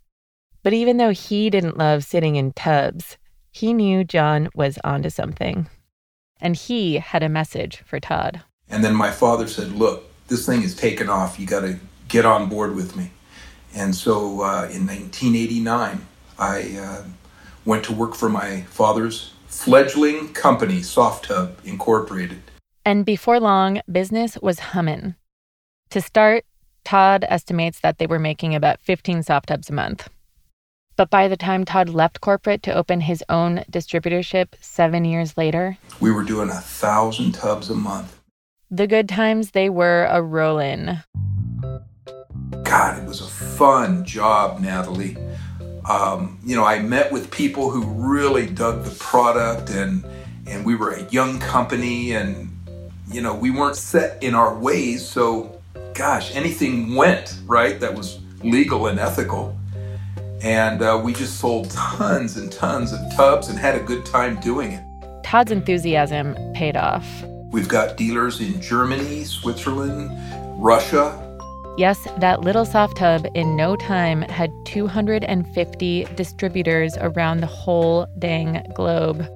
But 0.62 0.74
even 0.74 0.98
though 0.98 1.10
he 1.10 1.50
didn't 1.50 1.78
love 1.78 2.04
sitting 2.04 2.36
in 2.36 2.54
tubs, 2.54 3.18
he 3.52 3.74
knew 3.74 4.04
John 4.04 4.50
was 4.56 4.78
onto 4.84 5.10
something. 5.10 5.68
And 6.40 6.56
he 6.56 6.96
had 6.96 7.24
a 7.24 7.30
message 7.30 7.82
for 7.86 8.00
Todd. 8.00 8.42
And 8.70 8.84
then 8.84 8.96
my 8.96 9.12
father 9.12 9.48
said, 9.48 9.72
"Look, 9.72 10.04
this 10.28 10.46
thing 10.46 10.62
is 10.62 10.76
taken 10.76 11.10
off. 11.10 11.40
You 11.40 11.48
got 11.48 11.62
to 11.62 11.80
get 12.08 12.26
on 12.26 12.50
board 12.50 12.76
with 12.76 12.96
me." 12.96 13.12
And 13.74 13.96
so, 13.96 14.42
uh, 14.42 14.70
in 14.72 14.86
1989, 14.86 16.06
I 16.38 16.78
uh, 16.78 17.04
went 17.66 17.84
to 17.86 17.94
work 17.94 18.16
for 18.16 18.30
my 18.30 18.62
father's 18.64 19.32
fledgling 19.48 20.34
company, 20.34 20.82
Soft 20.82 21.26
Tub 21.26 21.58
Incorporated. 21.64 22.42
And 22.86 23.06
before 23.06 23.40
long, 23.40 23.82
business 23.92 24.38
was 24.42 24.60
hummin'. 24.60 25.16
To 25.92 26.02
start, 26.02 26.44
Todd 26.84 27.24
estimates 27.30 27.80
that 27.80 27.98
they 27.98 28.08
were 28.08 28.20
making 28.20 28.56
about 28.56 28.82
15 28.82 29.24
soft 29.24 29.48
tubs 29.48 29.70
a 29.70 29.74
month. 29.74 30.10
But 30.96 31.10
by 31.10 31.28
the 31.28 31.38
time 31.38 31.64
Todd 31.66 31.90
left 31.90 32.20
corporate 32.22 32.62
to 32.64 32.74
open 32.74 33.02
his 33.02 33.24
own 33.30 33.64
distributorship 33.72 34.50
seven 34.60 35.06
years 35.06 35.38
later, 35.38 35.78
We 36.00 36.12
were 36.12 36.24
doing 36.24 36.50
a 36.50 36.54
thousand 36.60 37.32
tubs 37.34 37.70
a 37.70 37.76
month. 37.76 38.20
the 38.70 38.88
good 38.88 39.08
times 39.08 39.52
they 39.52 39.70
were 39.70 40.06
a 40.10 40.22
rollin'. 40.22 41.04
God, 42.64 43.02
it 43.02 43.08
was 43.08 43.22
a 43.22 43.28
fun 43.28 44.04
job, 44.04 44.60
Natalie. 44.60 45.16
Um, 45.86 46.40
you 46.44 46.56
know, 46.56 46.64
I 46.64 46.80
met 46.80 47.12
with 47.12 47.30
people 47.30 47.70
who 47.70 47.84
really 47.84 48.48
dug 48.48 48.84
the 48.84 48.92
product, 48.92 49.70
and 49.70 50.06
and 50.48 50.66
we 50.66 50.76
were 50.76 50.92
a 50.92 51.04
young 51.10 51.40
company, 51.40 52.14
and 52.14 52.50
you 53.12 53.22
know, 53.22 53.34
we 53.34 53.52
weren't 53.52 53.76
set 53.76 54.22
in 54.24 54.34
our 54.34 54.58
ways. 54.58 55.06
So, 55.06 55.60
gosh, 55.94 56.36
anything 56.36 56.96
went 56.96 57.40
right 57.46 57.80
that 57.80 57.94
was 57.94 58.20
legal 58.44 58.88
and 58.88 59.00
ethical, 59.00 59.58
and 60.42 60.82
uh, 60.82 61.00
we 61.04 61.14
just 61.14 61.40
sold 61.40 61.70
tons 61.72 62.38
and 62.38 62.52
tons 62.52 62.94
of 62.94 63.00
tubs 63.16 63.50
and 63.50 63.58
had 63.60 63.76
a 63.76 63.84
good 63.84 64.06
time 64.06 64.40
doing 64.40 64.74
it. 64.74 64.84
Todd's 65.24 65.52
enthusiasm 65.52 66.36
paid 66.54 66.78
off. 66.78 67.06
We've 67.52 67.68
got 67.68 67.98
dealers 67.98 68.42
in 68.42 68.60
Germany, 68.62 69.24
Switzerland, 69.26 70.12
Russia, 70.62 71.23
Yes, 71.76 72.08
that 72.20 72.42
little 72.42 72.66
soft 72.66 72.98
tub 72.98 73.26
in 73.34 73.56
no 73.56 73.76
time 73.76 74.22
had 74.22 74.52
250 74.66 76.06
distributors 76.16 76.96
around 76.98 77.40
the 77.40 77.48
whole 77.48 78.06
dang 78.20 78.64
globe. 78.76 79.28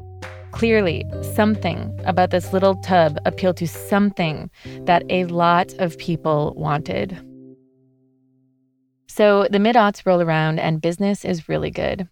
Clearly, 0.51 1.03
something 1.33 1.99
about 2.05 2.29
this 2.29 2.53
little 2.53 2.75
tub 2.75 3.17
appealed 3.25 3.57
to 3.57 3.67
something 3.67 4.51
that 4.81 5.01
a 5.09 5.25
lot 5.25 5.73
of 5.79 5.97
people 5.97 6.53
wanted. 6.55 7.17
So 9.07 9.47
the 9.49 9.59
mid 9.59 9.75
aughts 9.75 10.05
roll 10.05 10.21
around 10.21 10.59
and 10.59 10.79
business 10.79 11.25
is 11.25 11.49
really 11.49 11.71
good. 11.71 12.07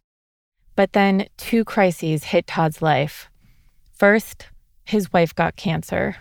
But 0.75 0.93
then 0.93 1.27
two 1.37 1.63
crises 1.63 2.23
hit 2.23 2.47
Todd's 2.47 2.81
life. 2.81 3.29
First, 3.93 4.47
his 4.85 5.13
wife 5.13 5.35
got 5.35 5.55
cancer. 5.55 6.15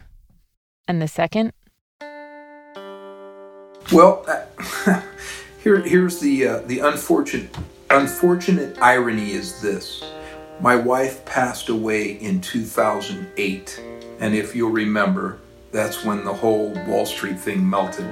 And 0.86 1.00
the 1.00 1.08
second, 1.08 1.54
Well, 3.92 4.24
uh, 4.26 5.02
here, 5.62 5.80
here's 5.80 6.18
the 6.18 6.46
uh, 6.46 6.58
the 6.66 6.80
unfortunate 6.80 7.54
unfortunate 7.90 8.78
irony 8.80 9.32
is 9.32 9.60
this: 9.60 10.02
my 10.60 10.74
wife 10.74 11.24
passed 11.24 11.68
away 11.68 12.12
in 12.12 12.40
2008, 12.40 13.82
and 14.20 14.34
if 14.34 14.56
you'll 14.56 14.70
remember, 14.70 15.38
that's 15.70 16.04
when 16.04 16.24
the 16.24 16.32
whole 16.32 16.72
Wall 16.86 17.04
Street 17.04 17.38
thing 17.38 17.68
melted. 17.68 18.06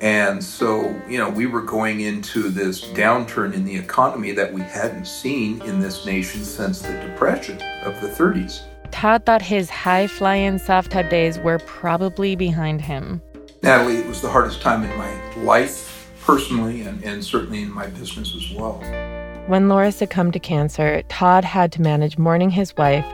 And 0.00 0.42
so, 0.42 0.94
you 1.08 1.18
know, 1.18 1.28
we 1.28 1.46
were 1.46 1.62
going 1.62 2.00
into 2.00 2.50
this 2.50 2.84
downturn 2.84 3.52
in 3.52 3.64
the 3.64 3.76
economy 3.76 4.30
that 4.32 4.52
we 4.52 4.60
hadn't 4.60 5.06
seen 5.06 5.60
in 5.62 5.80
this 5.80 6.06
nation 6.06 6.44
since 6.44 6.80
the 6.80 6.92
Depression 6.92 7.60
of 7.82 8.00
the 8.00 8.08
30s. 8.08 8.62
Todd 8.92 9.24
thought 9.26 9.42
his 9.42 9.68
high 9.68 10.06
flying 10.06 10.58
soft 10.58 10.92
tub 10.92 11.08
days 11.08 11.38
were 11.40 11.58
probably 11.60 12.36
behind 12.36 12.80
him. 12.80 13.20
Natalie, 13.68 13.98
it 13.98 14.06
was 14.06 14.22
the 14.22 14.30
hardest 14.30 14.62
time 14.62 14.82
in 14.82 14.96
my 14.96 15.34
life, 15.42 16.10
personally, 16.24 16.80
and, 16.80 17.04
and 17.04 17.22
certainly 17.22 17.60
in 17.60 17.70
my 17.70 17.86
business 17.86 18.34
as 18.34 18.50
well. 18.56 18.78
When 19.46 19.68
Laura 19.68 19.92
succumbed 19.92 20.32
to 20.32 20.38
cancer, 20.38 21.02
Todd 21.10 21.44
had 21.44 21.70
to 21.72 21.82
manage 21.82 22.16
mourning 22.16 22.48
his 22.48 22.74
wife, 22.78 23.04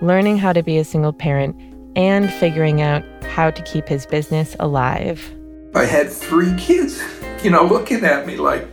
learning 0.00 0.38
how 0.38 0.52
to 0.52 0.62
be 0.62 0.78
a 0.78 0.84
single 0.84 1.12
parent, 1.12 1.56
and 1.96 2.32
figuring 2.34 2.82
out 2.82 3.02
how 3.24 3.50
to 3.50 3.60
keep 3.62 3.88
his 3.88 4.06
business 4.06 4.54
alive. 4.60 5.34
I 5.74 5.86
had 5.86 6.08
three 6.08 6.54
kids, 6.56 7.02
you 7.42 7.50
know, 7.50 7.64
looking 7.64 8.04
at 8.04 8.28
me 8.28 8.36
like, 8.36 8.68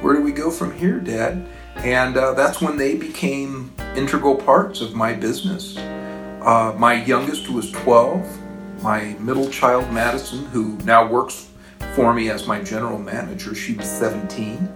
where 0.00 0.14
do 0.14 0.22
we 0.22 0.30
go 0.30 0.48
from 0.48 0.78
here, 0.78 1.00
Dad? 1.00 1.44
And 1.78 2.16
uh, 2.16 2.34
that's 2.34 2.60
when 2.60 2.76
they 2.76 2.94
became 2.94 3.74
integral 3.96 4.36
parts 4.36 4.80
of 4.80 4.94
my 4.94 5.12
business. 5.12 5.76
Uh, 5.76 6.72
my 6.78 7.02
youngest 7.02 7.48
was 7.48 7.72
12. 7.72 8.41
My 8.82 9.14
middle 9.20 9.48
child, 9.48 9.92
Madison, 9.92 10.44
who 10.46 10.76
now 10.78 11.06
works 11.06 11.50
for 11.94 12.12
me 12.12 12.30
as 12.30 12.48
my 12.48 12.60
general 12.60 12.98
manager, 12.98 13.54
she 13.54 13.74
was 13.74 13.86
17. 13.86 14.68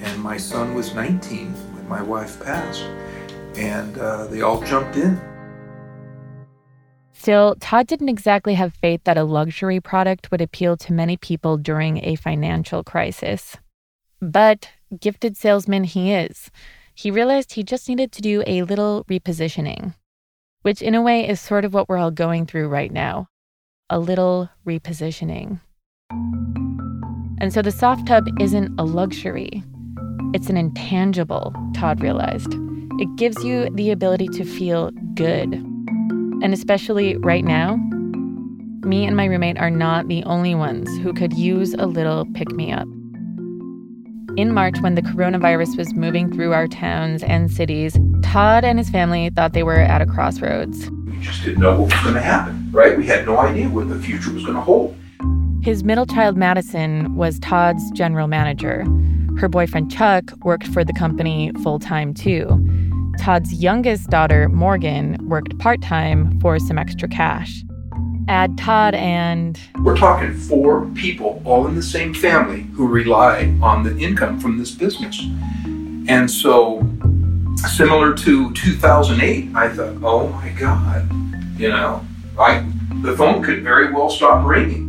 And 0.00 0.22
my 0.22 0.36
son 0.36 0.74
was 0.74 0.94
19 0.94 1.54
when 1.74 1.88
my 1.88 2.02
wife 2.02 2.38
passed. 2.44 2.82
And 3.56 3.96
uh, 3.96 4.26
they 4.26 4.42
all 4.42 4.60
jumped 4.60 4.96
in. 4.96 5.18
Still, 7.14 7.56
Todd 7.58 7.86
didn't 7.86 8.10
exactly 8.10 8.52
have 8.54 8.74
faith 8.74 9.00
that 9.04 9.16
a 9.16 9.24
luxury 9.24 9.80
product 9.80 10.30
would 10.30 10.42
appeal 10.42 10.76
to 10.76 10.92
many 10.92 11.16
people 11.16 11.56
during 11.56 12.04
a 12.04 12.16
financial 12.16 12.84
crisis. 12.84 13.56
But, 14.20 14.68
gifted 15.00 15.34
salesman 15.34 15.84
he 15.84 16.12
is, 16.12 16.50
he 16.94 17.10
realized 17.10 17.54
he 17.54 17.62
just 17.62 17.88
needed 17.88 18.12
to 18.12 18.22
do 18.22 18.42
a 18.46 18.64
little 18.64 19.04
repositioning, 19.04 19.94
which 20.60 20.82
in 20.82 20.94
a 20.94 21.00
way 21.00 21.26
is 21.26 21.40
sort 21.40 21.64
of 21.64 21.72
what 21.72 21.88
we're 21.88 21.96
all 21.96 22.10
going 22.10 22.44
through 22.44 22.68
right 22.68 22.92
now 22.92 23.28
a 23.90 23.98
little 23.98 24.48
repositioning. 24.66 25.60
And 27.38 27.52
so 27.52 27.62
the 27.62 27.70
soft 27.70 28.06
tub 28.06 28.24
isn't 28.40 28.74
a 28.78 28.84
luxury, 28.84 29.62
it's 30.34 30.48
an 30.48 30.56
intangible, 30.56 31.54
Todd 31.74 32.02
realized. 32.02 32.52
It 32.98 33.14
gives 33.16 33.44
you 33.44 33.70
the 33.70 33.90
ability 33.90 34.28
to 34.28 34.44
feel 34.44 34.90
good. 35.14 35.52
And 36.42 36.52
especially 36.52 37.16
right 37.18 37.44
now, 37.44 37.76
me 38.84 39.06
and 39.06 39.16
my 39.16 39.26
roommate 39.26 39.58
are 39.58 39.70
not 39.70 40.08
the 40.08 40.24
only 40.24 40.54
ones 40.54 40.88
who 40.98 41.12
could 41.12 41.34
use 41.34 41.74
a 41.74 41.86
little 41.86 42.26
pick 42.34 42.50
me 42.52 42.72
up. 42.72 42.88
In 44.36 44.52
March, 44.52 44.80
when 44.80 44.94
the 44.94 45.02
coronavirus 45.02 45.76
was 45.76 45.94
moving 45.94 46.32
through 46.32 46.52
our 46.52 46.68
towns 46.68 47.22
and 47.22 47.50
cities, 47.50 47.98
Todd 48.22 48.64
and 48.64 48.78
his 48.78 48.90
family 48.90 49.30
thought 49.30 49.54
they 49.54 49.62
were 49.62 49.80
at 49.80 50.02
a 50.02 50.06
crossroads. 50.06 50.90
We 51.16 51.22
just 51.22 51.42
didn't 51.42 51.62
know 51.62 51.80
what 51.80 51.92
was 51.92 52.02
going 52.02 52.14
to 52.14 52.20
happen, 52.20 52.68
right? 52.72 52.96
We 52.96 53.06
had 53.06 53.24
no 53.24 53.38
idea 53.38 53.70
what 53.70 53.88
the 53.88 53.98
future 53.98 54.30
was 54.32 54.44
going 54.44 54.56
to 54.56 54.60
hold. 54.60 54.94
His 55.62 55.82
middle 55.82 56.04
child, 56.04 56.36
Madison, 56.36 57.16
was 57.16 57.38
Todd's 57.38 57.90
general 57.92 58.28
manager. 58.28 58.84
Her 59.38 59.48
boyfriend, 59.48 59.90
Chuck, 59.90 60.24
worked 60.44 60.66
for 60.68 60.84
the 60.84 60.92
company 60.92 61.52
full 61.62 61.78
time 61.78 62.12
too. 62.12 62.46
Todd's 63.18 63.54
youngest 63.54 64.10
daughter, 64.10 64.50
Morgan, 64.50 65.16
worked 65.26 65.58
part 65.58 65.80
time 65.80 66.38
for 66.40 66.58
some 66.58 66.76
extra 66.76 67.08
cash. 67.08 67.64
Add 68.28 68.58
Todd 68.58 68.94
and 68.94 69.58
We're 69.82 69.96
talking 69.96 70.34
four 70.34 70.84
people, 70.94 71.40
all 71.46 71.66
in 71.66 71.76
the 71.76 71.82
same 71.82 72.12
family, 72.12 72.62
who 72.74 72.86
rely 72.86 73.56
on 73.62 73.84
the 73.84 73.96
income 73.96 74.38
from 74.38 74.58
this 74.58 74.72
business. 74.72 75.18
And 76.08 76.30
so, 76.30 76.80
similar 77.56 78.14
to 78.14 78.52
2008, 78.52 79.50
I 79.54 79.68
thought, 79.70 79.96
oh 80.02 80.28
my 80.28 80.48
God, 80.50 81.08
you 81.58 81.68
know, 81.68 82.04
I, 82.38 82.64
the 83.02 83.16
phone 83.16 83.42
could 83.42 83.62
very 83.62 83.92
well 83.92 84.10
stop 84.10 84.46
ringing. 84.46 84.84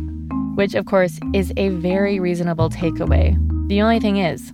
which 0.54 0.74
of 0.74 0.86
course 0.86 1.18
is 1.34 1.52
a 1.56 1.68
very 1.70 2.20
reasonable 2.20 2.68
takeaway. 2.68 3.36
The 3.68 3.80
only 3.80 4.00
thing 4.00 4.18
is, 4.18 4.52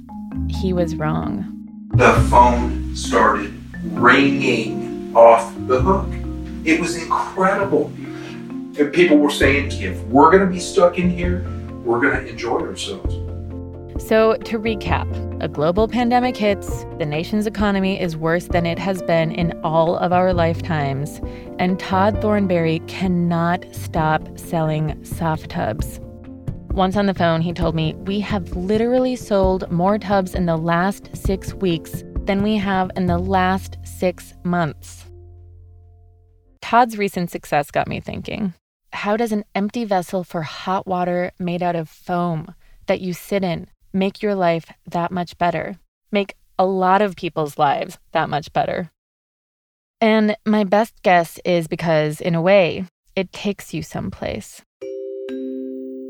he 0.48 0.72
was 0.72 0.94
wrong. 0.96 1.50
The 1.94 2.12
phone 2.30 2.94
started 2.94 3.52
ringing 3.84 5.12
off 5.16 5.54
the 5.66 5.80
hook. 5.80 6.08
It 6.64 6.80
was 6.80 6.96
incredible. 6.96 7.92
And 8.78 8.92
people 8.92 9.18
were 9.18 9.30
saying, 9.30 9.70
if 9.80 10.02
we're 10.04 10.30
going 10.30 10.44
to 10.44 10.52
be 10.52 10.60
stuck 10.60 10.98
in 10.98 11.08
here, 11.10 11.46
we're 11.84 12.00
going 12.00 12.24
to 12.24 12.28
enjoy 12.28 12.60
ourselves. 12.60 13.14
So, 13.98 14.34
to 14.34 14.58
recap, 14.58 15.08
a 15.42 15.48
global 15.48 15.86
pandemic 15.86 16.36
hits, 16.36 16.84
the 16.98 17.06
nation's 17.06 17.46
economy 17.46 18.00
is 18.00 18.16
worse 18.16 18.48
than 18.48 18.66
it 18.66 18.78
has 18.78 19.00
been 19.02 19.30
in 19.30 19.58
all 19.62 19.96
of 19.96 20.12
our 20.12 20.34
lifetimes, 20.34 21.20
and 21.60 21.78
Todd 21.78 22.20
Thornbury 22.20 22.80
cannot 22.88 23.64
stop 23.72 24.36
selling 24.36 25.02
soft 25.04 25.50
tubs. 25.50 26.00
Once 26.70 26.96
on 26.96 27.06
the 27.06 27.14
phone, 27.14 27.40
he 27.40 27.52
told 27.52 27.76
me, 27.76 27.94
We 27.94 28.18
have 28.18 28.56
literally 28.56 29.14
sold 29.14 29.70
more 29.70 29.96
tubs 29.96 30.34
in 30.34 30.46
the 30.46 30.56
last 30.56 31.16
six 31.16 31.54
weeks 31.54 32.02
than 32.24 32.42
we 32.42 32.56
have 32.56 32.90
in 32.96 33.06
the 33.06 33.18
last 33.18 33.78
six 33.84 34.34
months. 34.42 35.04
Todd's 36.60 36.98
recent 36.98 37.30
success 37.30 37.70
got 37.70 37.86
me 37.86 38.00
thinking 38.00 38.54
how 38.94 39.16
does 39.16 39.32
an 39.32 39.44
empty 39.54 39.84
vessel 39.84 40.24
for 40.24 40.42
hot 40.42 40.86
water 40.86 41.32
made 41.38 41.62
out 41.62 41.76
of 41.76 41.88
foam 41.88 42.54
that 42.86 43.00
you 43.00 43.12
sit 43.12 43.42
in 43.42 43.66
make 43.94 44.22
your 44.22 44.34
life 44.34 44.66
that 44.90 45.10
much 45.12 45.38
better? 45.38 45.78
Make 46.10 46.34
a 46.58 46.66
lot 46.66 47.00
of 47.00 47.16
people's 47.16 47.56
lives 47.56 47.98
that 48.12 48.28
much 48.28 48.52
better. 48.52 48.90
And 50.00 50.36
my 50.44 50.64
best 50.64 51.00
guess 51.02 51.38
is 51.44 51.68
because, 51.68 52.20
in 52.20 52.34
a 52.34 52.42
way, 52.42 52.86
it 53.16 53.32
takes 53.32 53.72
you 53.72 53.82
someplace. 53.82 54.60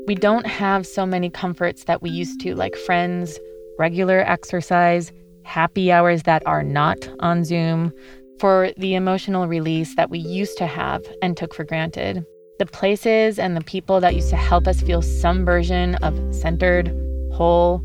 We 0.07 0.15
don't 0.15 0.45
have 0.45 0.85
so 0.85 1.05
many 1.05 1.29
comforts 1.29 1.85
that 1.85 2.01
we 2.01 2.09
used 2.09 2.41
to, 2.41 2.55
like 2.55 2.75
friends, 2.75 3.39
regular 3.77 4.19
exercise, 4.19 5.11
happy 5.43 5.91
hours 5.91 6.23
that 6.23 6.43
are 6.45 6.63
not 6.63 7.07
on 7.19 7.43
Zoom, 7.43 7.93
for 8.39 8.71
the 8.77 8.95
emotional 8.95 9.47
release 9.47 9.95
that 9.95 10.09
we 10.09 10.19
used 10.19 10.57
to 10.57 10.67
have 10.67 11.01
and 11.21 11.37
took 11.37 11.53
for 11.53 11.63
granted. 11.63 12.25
The 12.59 12.65
places 12.65 13.39
and 13.39 13.55
the 13.55 13.63
people 13.63 13.99
that 14.01 14.15
used 14.15 14.29
to 14.29 14.35
help 14.35 14.67
us 14.67 14.81
feel 14.81 15.01
some 15.01 15.45
version 15.45 15.95
of 15.95 16.19
centered, 16.33 16.87
whole, 17.35 17.83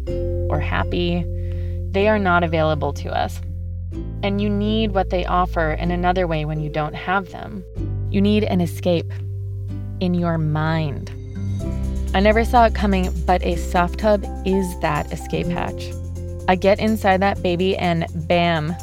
or 0.48 0.60
happy, 0.60 1.24
they 1.90 2.08
are 2.08 2.18
not 2.18 2.44
available 2.44 2.92
to 2.94 3.10
us. 3.10 3.40
And 4.22 4.40
you 4.40 4.48
need 4.48 4.92
what 4.92 5.10
they 5.10 5.26
offer 5.26 5.72
in 5.72 5.90
another 5.90 6.26
way 6.26 6.44
when 6.44 6.60
you 6.60 6.70
don't 6.70 6.94
have 6.94 7.30
them. 7.32 7.64
You 8.10 8.20
need 8.20 8.44
an 8.44 8.60
escape 8.60 9.10
in 10.00 10.14
your 10.14 10.38
mind. 10.38 11.10
I 12.14 12.20
never 12.20 12.44
saw 12.44 12.66
it 12.66 12.74
coming, 12.74 13.10
but 13.26 13.42
a 13.42 13.56
soft 13.56 14.00
tub 14.00 14.24
is 14.44 14.78
that 14.80 15.12
escape 15.12 15.46
hatch. 15.46 15.90
I 16.48 16.56
get 16.56 16.80
inside 16.80 17.20
that 17.22 17.42
baby 17.42 17.76
and 17.76 18.06
bam, 18.28 18.74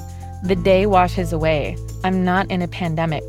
the 0.43 0.55
day 0.55 0.85
washes 0.85 1.33
away. 1.33 1.77
I'm 2.03 2.23
not 2.23 2.49
in 2.49 2.61
a 2.61 2.67
pandemic. 2.67 3.23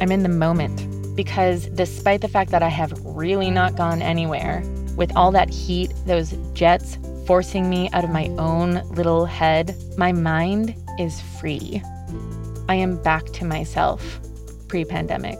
I'm 0.00 0.10
in 0.10 0.22
the 0.22 0.28
moment. 0.28 0.90
Because 1.14 1.66
despite 1.66 2.20
the 2.20 2.28
fact 2.28 2.50
that 2.50 2.62
I 2.62 2.68
have 2.68 2.92
really 3.04 3.50
not 3.50 3.76
gone 3.76 4.02
anywhere, 4.02 4.64
with 4.96 5.14
all 5.16 5.30
that 5.32 5.50
heat, 5.50 5.92
those 6.06 6.34
jets 6.52 6.98
forcing 7.26 7.68
me 7.68 7.88
out 7.92 8.04
of 8.04 8.10
my 8.10 8.26
own 8.38 8.86
little 8.90 9.24
head, 9.24 9.74
my 9.96 10.12
mind 10.12 10.74
is 10.98 11.20
free. 11.40 11.82
I 12.68 12.76
am 12.76 13.02
back 13.02 13.26
to 13.34 13.44
myself 13.44 14.20
pre 14.68 14.84
pandemic. 14.84 15.38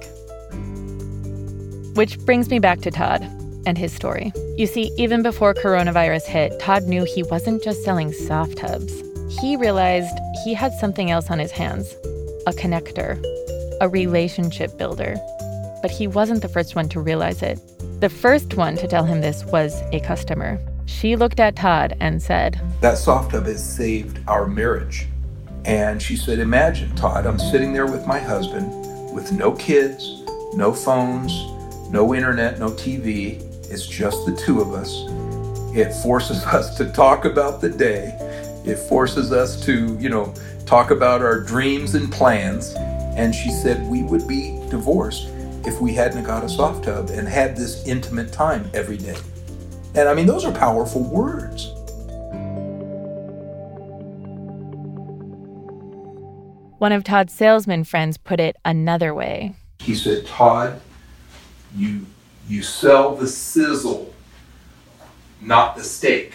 Which 1.95 2.19
brings 2.21 2.51
me 2.51 2.59
back 2.59 2.81
to 2.81 2.91
Todd 2.91 3.23
and 3.67 3.79
his 3.79 3.93
story. 3.93 4.33
You 4.57 4.67
see, 4.67 4.93
even 4.97 5.23
before 5.23 5.55
coronavirus 5.55 6.27
hit, 6.27 6.59
Todd 6.61 6.85
knew 6.85 7.05
he 7.05 7.23
wasn't 7.23 7.63
just 7.63 7.85
selling 7.85 8.13
soft 8.13 8.59
tubs. 8.59 8.93
He 9.41 9.57
realized 9.57 10.13
he 10.45 10.55
had 10.55 10.73
something 10.75 11.11
else 11.11 11.31
on 11.31 11.39
his 11.39 11.51
hands 11.51 11.95
a 12.47 12.53
connector, 12.53 13.23
a 13.81 13.89
relationship 13.89 14.77
builder. 14.77 15.17
But 15.81 15.91
he 15.91 16.07
wasn't 16.07 16.43
the 16.43 16.49
first 16.49 16.77
one 16.77 16.89
to 16.91 17.01
realize 17.01 17.43
it. 17.43 17.59
The 18.05 18.11
first 18.11 18.53
one 18.53 18.77
to 18.77 18.87
tell 18.87 19.05
him 19.05 19.23
this 19.23 19.47
was 19.47 19.81
a 19.91 19.99
customer. 20.01 20.61
She 20.85 21.17
looked 21.17 21.41
at 21.41 21.57
Todd 21.57 21.97
and 22.01 22.23
said, 22.23 22.61
That 22.83 22.99
soft 22.99 23.31
tub 23.31 23.47
has 23.47 23.65
saved 23.65 24.21
our 24.29 24.47
marriage. 24.47 25.07
And 25.65 26.03
she 26.03 26.15
said, 26.15 26.39
Imagine, 26.39 26.95
Todd, 26.97 27.25
I'm 27.25 27.39
sitting 27.39 27.73
there 27.73 27.87
with 27.87 28.07
my 28.07 28.19
husband 28.19 28.71
with 29.15 29.33
no 29.33 29.53
kids, 29.53 30.23
no 30.53 30.71
phones, 30.71 31.33
no 31.91 32.15
internet, 32.15 32.59
no 32.59 32.73
TV. 32.73 33.41
It's 33.71 33.87
just 33.87 34.27
the 34.27 34.37
two 34.37 34.61
of 34.61 34.75
us. 34.75 35.07
It 35.75 35.91
forces 36.03 36.45
us 36.45 36.77
to 36.77 36.93
talk 36.93 37.25
about 37.25 37.63
the 37.63 37.71
day. 37.71 38.19
It 38.67 38.77
forces 38.77 39.33
us 39.33 39.65
to, 39.65 39.97
you 39.99 40.11
know, 40.11 40.35
talk 40.67 40.91
about 40.91 41.23
our 41.23 41.41
dreams 41.41 41.95
and 41.95 42.13
plans. 42.13 42.75
And 43.17 43.35
she 43.35 43.51
said 43.51 43.89
we 43.89 44.03
would 44.03 44.29
be 44.29 44.61
divorced 44.69 45.29
if 45.67 45.81
we 45.81 45.93
hadn't 45.93 46.25
got 46.25 46.45
a 46.45 46.49
soft 46.49 46.85
tub 46.85 47.11
and 47.11 47.27
had 47.27 47.57
this 47.57 47.87
intimate 47.87 48.33
time 48.33 48.71
every 48.75 48.97
day. 48.97 49.17
And 49.95 50.09
I 50.09 50.15
mean, 50.15 50.27
those 50.27 50.45
are 50.45 50.53
powerful 50.53 51.03
words. 51.03 51.73
One 56.79 56.93
of 56.93 57.05
Todd's 57.05 57.33
salesman 57.33 57.85
friends 57.85 58.19
put 58.19 58.41
it 58.41 58.57
another 58.65 59.15
way. 59.15 59.55
He 59.79 59.95
said, 59.95 60.27
Todd, 60.27 60.81
you 61.75 62.07
you 62.47 62.63
sell 62.63 63.15
the 63.15 63.27
sizzle, 63.27 64.13
not 65.41 65.77
the 65.77 65.85
steak. 65.85 66.35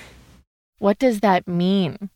What 0.79 0.97
does 0.97 1.19
that 1.19 1.47
mean? 1.47 2.09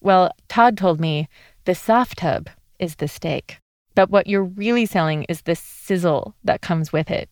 Well, 0.00 0.30
Todd 0.48 0.76
told 0.76 1.00
me 1.00 1.28
the 1.64 1.74
soft 1.74 2.18
tub 2.18 2.48
is 2.78 2.96
the 2.96 3.08
steak, 3.08 3.58
but 3.94 4.10
what 4.10 4.26
you're 4.26 4.44
really 4.44 4.86
selling 4.86 5.24
is 5.24 5.42
the 5.42 5.54
sizzle 5.54 6.34
that 6.44 6.60
comes 6.60 6.92
with 6.92 7.10
it 7.10 7.28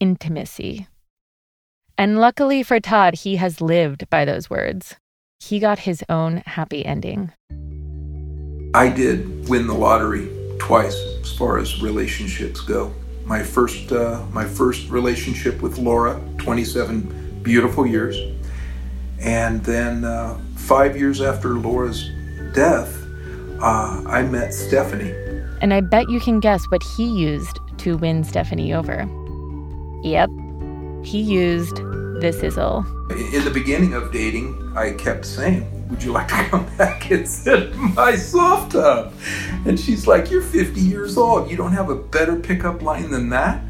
intimacy. 0.00 0.88
And 1.96 2.18
luckily 2.18 2.64
for 2.64 2.80
Todd, 2.80 3.14
he 3.14 3.36
has 3.36 3.60
lived 3.60 4.10
by 4.10 4.24
those 4.24 4.50
words. 4.50 4.96
He 5.38 5.60
got 5.60 5.80
his 5.80 6.02
own 6.08 6.38
happy 6.38 6.84
ending. 6.84 7.32
I 8.74 8.88
did 8.88 9.48
win 9.48 9.68
the 9.68 9.74
lottery 9.74 10.28
twice 10.58 10.96
as 11.20 11.32
far 11.32 11.58
as 11.58 11.80
relationships 11.80 12.60
go. 12.60 12.92
My 13.24 13.42
first, 13.42 13.92
uh, 13.92 14.24
my 14.32 14.44
first 14.44 14.88
relationship 14.88 15.62
with 15.62 15.78
Laura, 15.78 16.20
27 16.38 17.40
beautiful 17.42 17.86
years, 17.86 18.16
and 19.20 19.62
then 19.64 20.04
uh, 20.04 20.40
five 20.56 20.96
years 20.96 21.20
after 21.20 21.50
Laura's 21.50 22.10
death, 22.54 22.98
uh, 23.60 24.02
I 24.06 24.22
met 24.22 24.52
Stephanie. 24.52 25.21
And 25.62 25.72
I 25.72 25.80
bet 25.80 26.10
you 26.10 26.18
can 26.18 26.40
guess 26.40 26.64
what 26.66 26.82
he 26.82 27.04
used 27.04 27.60
to 27.78 27.96
win 27.96 28.24
Stephanie 28.24 28.74
over. 28.74 29.08
Yep, 30.02 30.28
he 31.04 31.20
used 31.20 31.76
the 31.76 32.32
sizzle. 32.36 32.84
In 33.10 33.44
the 33.44 33.50
beginning 33.50 33.94
of 33.94 34.10
dating, 34.10 34.72
I 34.76 34.90
kept 34.92 35.24
saying, 35.24 35.88
Would 35.88 36.02
you 36.02 36.10
like 36.10 36.26
to 36.28 36.44
come 36.50 36.66
back 36.78 37.10
and 37.12 37.28
sit 37.28 37.70
in 37.70 37.94
my 37.94 38.16
soft 38.16 38.72
tub? 38.72 39.14
And 39.64 39.78
she's 39.78 40.08
like, 40.08 40.32
You're 40.32 40.42
50 40.42 40.80
years 40.80 41.16
old. 41.16 41.48
You 41.48 41.56
don't 41.56 41.72
have 41.72 41.90
a 41.90 41.96
better 41.96 42.34
pickup 42.34 42.82
line 42.82 43.12
than 43.12 43.28
that? 43.30 43.62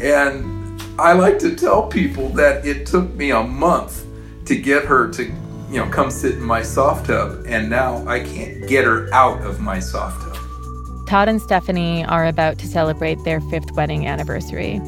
And 0.00 0.80
I 0.98 1.12
like 1.12 1.38
to 1.40 1.54
tell 1.54 1.86
people 1.86 2.30
that 2.30 2.66
it 2.66 2.86
took 2.86 3.12
me 3.14 3.30
a 3.30 3.42
month 3.42 4.06
to 4.46 4.56
get 4.56 4.86
her 4.86 5.10
to, 5.10 5.24
you 5.24 5.76
know, 5.84 5.88
come 5.90 6.10
sit 6.10 6.36
in 6.36 6.42
my 6.42 6.62
soft 6.62 7.06
tub. 7.06 7.44
And 7.46 7.68
now 7.68 8.06
I 8.08 8.20
can't 8.20 8.66
get 8.66 8.86
her 8.86 9.12
out 9.12 9.42
of 9.42 9.60
my 9.60 9.80
soft 9.80 10.22
tub. 10.22 10.39
Todd 11.10 11.28
and 11.28 11.42
Stephanie 11.42 12.04
are 12.04 12.24
about 12.24 12.56
to 12.56 12.68
celebrate 12.68 13.24
their 13.24 13.40
fifth 13.40 13.72
wedding 13.72 14.06
anniversary. 14.06 14.80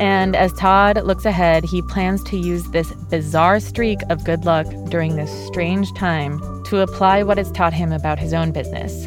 And 0.00 0.34
as 0.34 0.52
Todd 0.54 1.00
looks 1.04 1.24
ahead, 1.24 1.62
he 1.62 1.80
plans 1.80 2.24
to 2.24 2.36
use 2.36 2.64
this 2.70 2.92
bizarre 3.08 3.60
streak 3.60 4.00
of 4.10 4.24
good 4.24 4.44
luck 4.44 4.66
during 4.88 5.14
this 5.14 5.30
strange 5.46 5.94
time 5.94 6.40
to 6.64 6.80
apply 6.80 7.22
what 7.22 7.38
it's 7.38 7.52
taught 7.52 7.72
him 7.72 7.92
about 7.92 8.18
his 8.18 8.32
own 8.32 8.50
business 8.50 9.04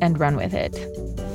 and 0.00 0.18
run 0.18 0.36
with 0.36 0.54
it. 0.54 0.74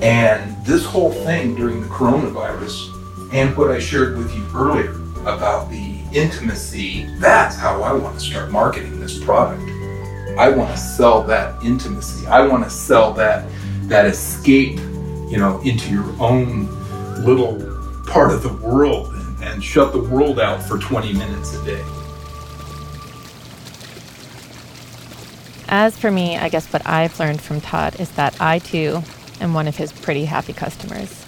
And 0.01 0.65
this 0.65 0.83
whole 0.83 1.11
thing 1.11 1.53
during 1.53 1.81
the 1.81 1.87
coronavirus 1.87 2.89
and 3.35 3.55
what 3.55 3.69
I 3.69 3.77
shared 3.77 4.17
with 4.17 4.35
you 4.35 4.47
earlier 4.55 4.95
about 5.27 5.69
the 5.69 5.99
intimacy, 6.11 7.05
that's 7.19 7.55
how 7.55 7.83
I 7.83 7.93
want 7.93 8.19
to 8.19 8.25
start 8.25 8.49
marketing 8.49 8.99
this 8.99 9.23
product. 9.23 9.61
I 10.39 10.49
want 10.49 10.71
to 10.71 10.77
sell 10.77 11.21
that 11.25 11.63
intimacy. 11.63 12.25
I 12.25 12.47
want 12.47 12.63
to 12.63 12.69
sell 12.71 13.13
that 13.13 13.47
that 13.87 14.05
escape, 14.05 14.77
you 15.29 15.37
know, 15.37 15.61
into 15.63 15.91
your 15.91 16.05
own 16.19 16.67
little 17.23 17.59
part 18.07 18.31
of 18.31 18.43
the 18.43 18.53
world 18.53 19.13
and, 19.13 19.43
and 19.43 19.63
shut 19.63 19.93
the 19.93 20.01
world 20.01 20.39
out 20.39 20.61
for 20.61 20.77
20 20.77 21.13
minutes 21.13 21.55
a 21.55 21.65
day. 21.65 21.83
As 25.67 25.97
for 25.97 26.11
me, 26.11 26.37
I 26.37 26.49
guess 26.49 26.71
what 26.71 26.85
I've 26.87 27.19
learned 27.19 27.41
from 27.41 27.59
Todd 27.59 27.99
is 27.99 28.11
that 28.11 28.39
I 28.39 28.59
too 28.59 29.01
am 29.41 29.53
one 29.53 29.67
of 29.67 29.77
his 29.77 29.91
pretty 29.91 30.25
happy 30.25 30.53
customers. 30.53 31.25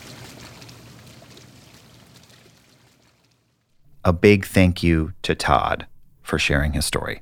A 4.05 4.13
big 4.13 4.45
thank 4.45 4.81
you 4.81 5.13
to 5.23 5.35
Todd 5.35 5.85
for 6.21 6.39
sharing 6.39 6.73
his 6.73 6.85
story. 6.85 7.21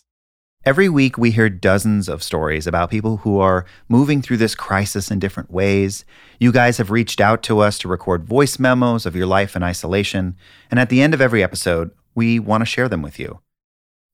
Every 0.63 0.89
week, 0.89 1.17
we 1.17 1.31
hear 1.31 1.49
dozens 1.49 2.07
of 2.07 2.21
stories 2.21 2.67
about 2.67 2.91
people 2.91 3.17
who 3.17 3.39
are 3.39 3.65
moving 3.89 4.21
through 4.21 4.37
this 4.37 4.53
crisis 4.53 5.09
in 5.09 5.17
different 5.17 5.49
ways. 5.49 6.05
You 6.39 6.51
guys 6.51 6.77
have 6.77 6.91
reached 6.91 7.19
out 7.19 7.41
to 7.43 7.61
us 7.61 7.79
to 7.79 7.87
record 7.87 8.25
voice 8.25 8.59
memos 8.59 9.07
of 9.07 9.15
your 9.15 9.25
life 9.25 9.55
in 9.55 9.63
isolation. 9.63 10.35
And 10.69 10.79
at 10.79 10.89
the 10.89 11.01
end 11.01 11.15
of 11.15 11.21
every 11.21 11.41
episode, 11.41 11.89
we 12.13 12.37
want 12.37 12.61
to 12.61 12.65
share 12.65 12.87
them 12.87 13.01
with 13.01 13.17
you. 13.17 13.39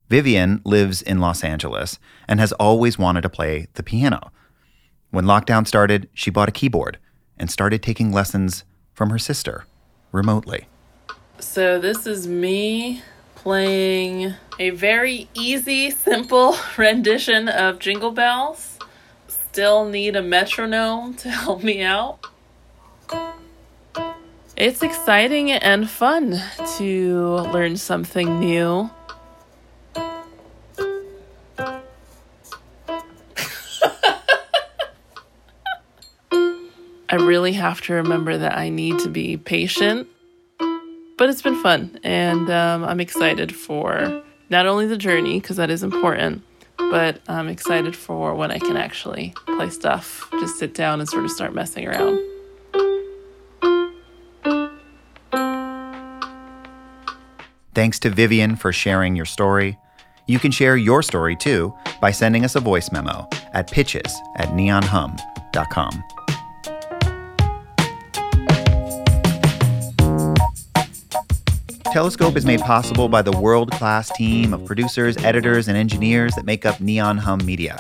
Vivian 0.08 0.62
lives 0.64 1.02
in 1.02 1.20
Los 1.20 1.44
Angeles 1.44 2.00
and 2.30 2.40
has 2.40 2.54
always 2.54 2.98
wanted 2.98 3.24
to 3.24 3.30
play 3.30 3.68
the 3.74 3.84
piano. 3.84 4.32
When 5.12 5.26
lockdown 5.26 5.68
started, 5.68 6.08
she 6.14 6.32
bought 6.32 6.48
a 6.48 6.54
keyboard 6.54 6.98
and 7.38 7.52
started 7.52 7.84
taking 7.84 8.14
lessons 8.14 8.64
from 8.94 9.10
her 9.10 9.20
sister 9.20 9.66
remotely. 10.14 10.70
So 11.40 11.78
this 11.78 12.08
is 12.08 12.26
me 12.26 13.02
playing 13.48 14.34
a 14.60 14.72
very 14.72 15.30
easy, 15.34 15.90
simple 15.90 16.58
rendition 16.78 17.48
of 17.48 17.80
Jingle 17.80 18.12
Bells. 18.12 18.78
Still 19.30 19.86
need 19.86 20.18
a 20.18 20.22
metronome 20.22 21.14
to 21.20 21.30
help 21.30 21.64
me 21.64 21.82
out. 21.82 22.20
It's 24.58 24.84
exciting 24.84 25.50
and 25.50 25.90
fun 25.90 26.42
to 26.78 27.38
learn 27.54 27.78
something 27.78 28.38
new. 28.42 28.90
I 37.10 37.16
really 37.16 37.54
have 37.54 37.80
to 37.84 37.94
remember 37.94 38.38
that 38.38 38.58
I 38.58 38.68
need 38.68 39.00
to 39.00 39.08
be 39.10 39.38
patient. 39.38 40.10
But 41.18 41.30
it's 41.30 41.42
been 41.42 41.62
fun, 41.64 42.00
and 42.04 42.50
um, 42.50 42.84
I'm 42.84 43.00
excited 43.00 43.56
for 43.56 44.24
not 44.50 44.68
only 44.68 44.86
the 44.86 44.98
journey, 44.98 45.40
because 45.40 45.58
that 45.58 45.72
is 45.72 45.82
important, 45.82 46.44
but 46.78 47.22
I'm 47.28 47.48
excited 47.50 47.96
for 47.96 48.36
when 48.36 48.52
I 48.52 48.60
can 48.60 48.78
actually 48.78 49.34
play 49.46 49.70
stuff. 49.70 50.30
Just 50.40 50.60
sit 50.60 50.74
down 50.74 51.00
and 51.00 51.10
sort 51.10 51.26
of 51.26 51.32
start 51.32 51.54
messing 51.54 51.88
around. 51.88 52.20
Thanks 57.74 58.00
to 58.00 58.10
Vivian 58.10 58.56
for 58.56 58.72
sharing 58.72 59.16
your 59.16 59.26
story. 59.26 59.78
You 60.28 60.40
can 60.40 60.52
share 60.52 60.78
your 60.78 61.04
story 61.04 61.36
too 61.36 61.74
by 62.02 62.12
sending 62.12 62.44
us 62.44 62.56
a 62.56 62.60
voice 62.60 62.92
memo 62.92 63.28
at 63.54 63.72
pitches 63.72 64.16
at 64.36 64.50
neonhum.com. 64.50 66.04
Telescope 71.98 72.38
is 72.38 72.46
made 72.46 72.60
possible 72.60 73.10
by 73.10 73.24
the 73.24 73.32
world 73.40 73.72
class 73.72 74.16
team 74.16 74.54
of 74.54 74.64
producers, 74.66 75.18
editors, 75.24 75.68
and 75.68 75.76
engineers 75.76 76.36
that 76.36 76.46
make 76.46 76.64
up 76.64 76.80
Neon 76.80 77.18
Hum 77.18 77.44
Media. 77.44 77.80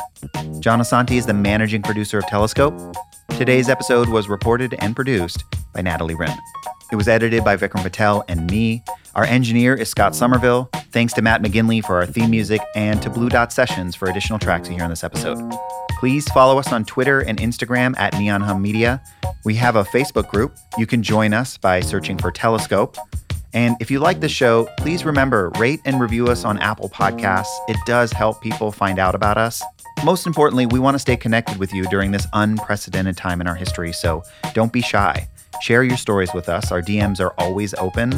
John 0.60 0.80
Asante 0.80 1.12
is 1.12 1.28
the 1.28 1.36
managing 1.36 1.84
producer 1.84 2.18
of 2.18 2.26
Telescope. 2.26 2.74
Today's 3.38 3.70
episode 3.70 4.10
was 4.10 4.28
reported 4.28 4.74
and 4.80 4.96
produced 4.96 5.44
by 5.72 5.82
Natalie 5.82 6.16
Rinn. 6.16 6.36
It 6.92 6.96
was 6.96 7.08
edited 7.08 7.44
by 7.44 7.58
Vikram 7.58 7.84
Patel 7.84 8.26
and 8.28 8.50
me. 8.50 8.84
Our 9.14 9.24
engineer 9.24 9.76
is 9.76 9.88
Scott 9.88 10.16
Somerville. 10.16 10.68
Thanks 10.92 11.14
to 11.14 11.22
Matt 11.22 11.44
McGinley 11.44 11.86
for 11.86 11.98
our 11.98 12.08
theme 12.08 12.32
music 12.32 12.62
and 12.76 13.00
to 13.04 13.12
Blue 13.12 13.30
Dot 13.30 13.54
Sessions 13.54 13.96
for 13.96 14.10
additional 14.10 14.40
tracks 14.40 14.68
you 14.68 14.74
hear 14.74 14.86
in 14.86 14.90
this 14.90 15.04
episode. 15.04 15.38
Please 16.00 16.28
follow 16.30 16.58
us 16.58 16.74
on 16.74 16.86
Twitter 16.86 17.20
and 17.20 17.38
Instagram 17.38 17.96
at 18.00 18.18
Neon 18.18 18.42
Hum 18.42 18.64
Media. 18.64 19.00
We 19.46 19.54
have 19.58 19.76
a 19.76 19.84
Facebook 19.84 20.28
group. 20.32 20.56
You 20.76 20.88
can 20.88 21.04
join 21.04 21.36
us 21.36 21.56
by 21.56 21.82
searching 21.82 22.18
for 22.18 22.32
Telescope. 22.32 22.98
And 23.54 23.76
if 23.80 23.90
you 23.90 24.00
like 24.00 24.20
the 24.20 24.30
show, 24.30 24.68
please 24.78 25.06
remember 25.06 25.52
rate 25.58 25.80
and 25.86 26.00
review 26.00 26.28
us 26.28 26.46
on 26.46 26.60
Apple 26.60 26.90
Podcasts. 26.90 27.48
It 27.68 27.78
does 27.86 28.12
help 28.12 28.42
people 28.42 28.72
find 28.72 29.00
out 29.00 29.16
about 29.16 29.38
us. 29.38 29.64
Most 30.04 30.28
importantly, 30.28 30.66
we 30.66 30.80
want 30.80 30.96
to 30.96 31.00
stay 31.00 31.18
connected 31.18 31.58
with 31.58 31.74
you 31.74 31.86
during 31.88 32.12
this 32.12 32.28
unprecedented 32.34 33.18
time 33.18 33.42
in 33.42 33.48
our 33.48 33.56
history, 33.56 33.92
so 33.92 34.22
don't 34.54 34.72
be 34.72 34.82
shy. 34.82 35.28
Share 35.62 35.84
your 35.84 35.98
stories 35.98 36.34
with 36.34 36.50
us. 36.50 36.72
Our 36.72 36.82
DMs 36.82 37.20
are 37.20 37.34
always 37.38 37.74
open. 37.76 38.14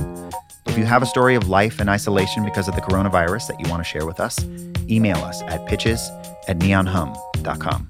If 0.66 0.78
you 0.78 0.86
have 0.86 1.02
a 1.02 1.06
story 1.06 1.36
of 1.36 1.48
life 1.48 1.80
in 1.80 1.88
isolation 1.88 2.44
because 2.44 2.68
of 2.68 2.76
the 2.76 2.82
coronavirus 2.82 3.48
that 3.48 3.60
you 3.60 3.70
want 3.70 3.82
to 3.82 3.90
share 3.90 4.06
with 4.06 4.20
us, 4.20 4.44
email 4.90 5.18
us 5.18 5.42
at 5.44 5.66
pitches 5.68 6.10
at 6.48 6.60
neonhum.com. 6.60 7.90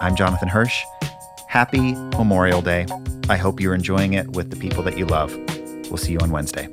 I'm 0.00 0.16
Jonathan 0.16 0.48
Hirsch. 0.48 0.82
Happy 1.48 1.94
Memorial 2.18 2.60
Day. 2.60 2.86
I 3.28 3.36
hope 3.36 3.60
you're 3.60 3.74
enjoying 3.74 4.12
it 4.12 4.28
with 4.32 4.50
the 4.50 4.56
people 4.56 4.82
that 4.82 4.98
you 4.98 5.06
love. 5.06 5.32
We'll 5.94 6.02
see 6.02 6.14
you 6.14 6.18
on 6.18 6.32
Wednesday. 6.32 6.66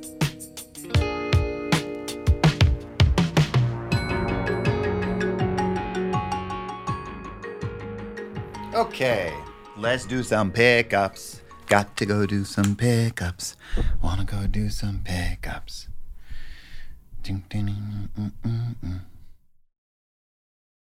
Okay, 8.73 9.31
let's 9.77 10.07
do 10.07 10.23
some 10.23 10.51
pickups. 10.51 11.41
Got 11.67 11.95
to 11.97 12.07
go 12.07 12.25
do 12.25 12.43
some 12.43 12.75
pickups. 12.75 13.57
Wanna 14.01 14.25
go 14.25 14.47
do 14.47 14.69
some 14.69 15.01
pickups. 15.03 15.88
Ding, 17.21 17.43
ding, 17.47 17.65
ding, 17.67 18.10
mm, 18.17 18.31
mm, 18.43 18.75
mm. 18.84 19.01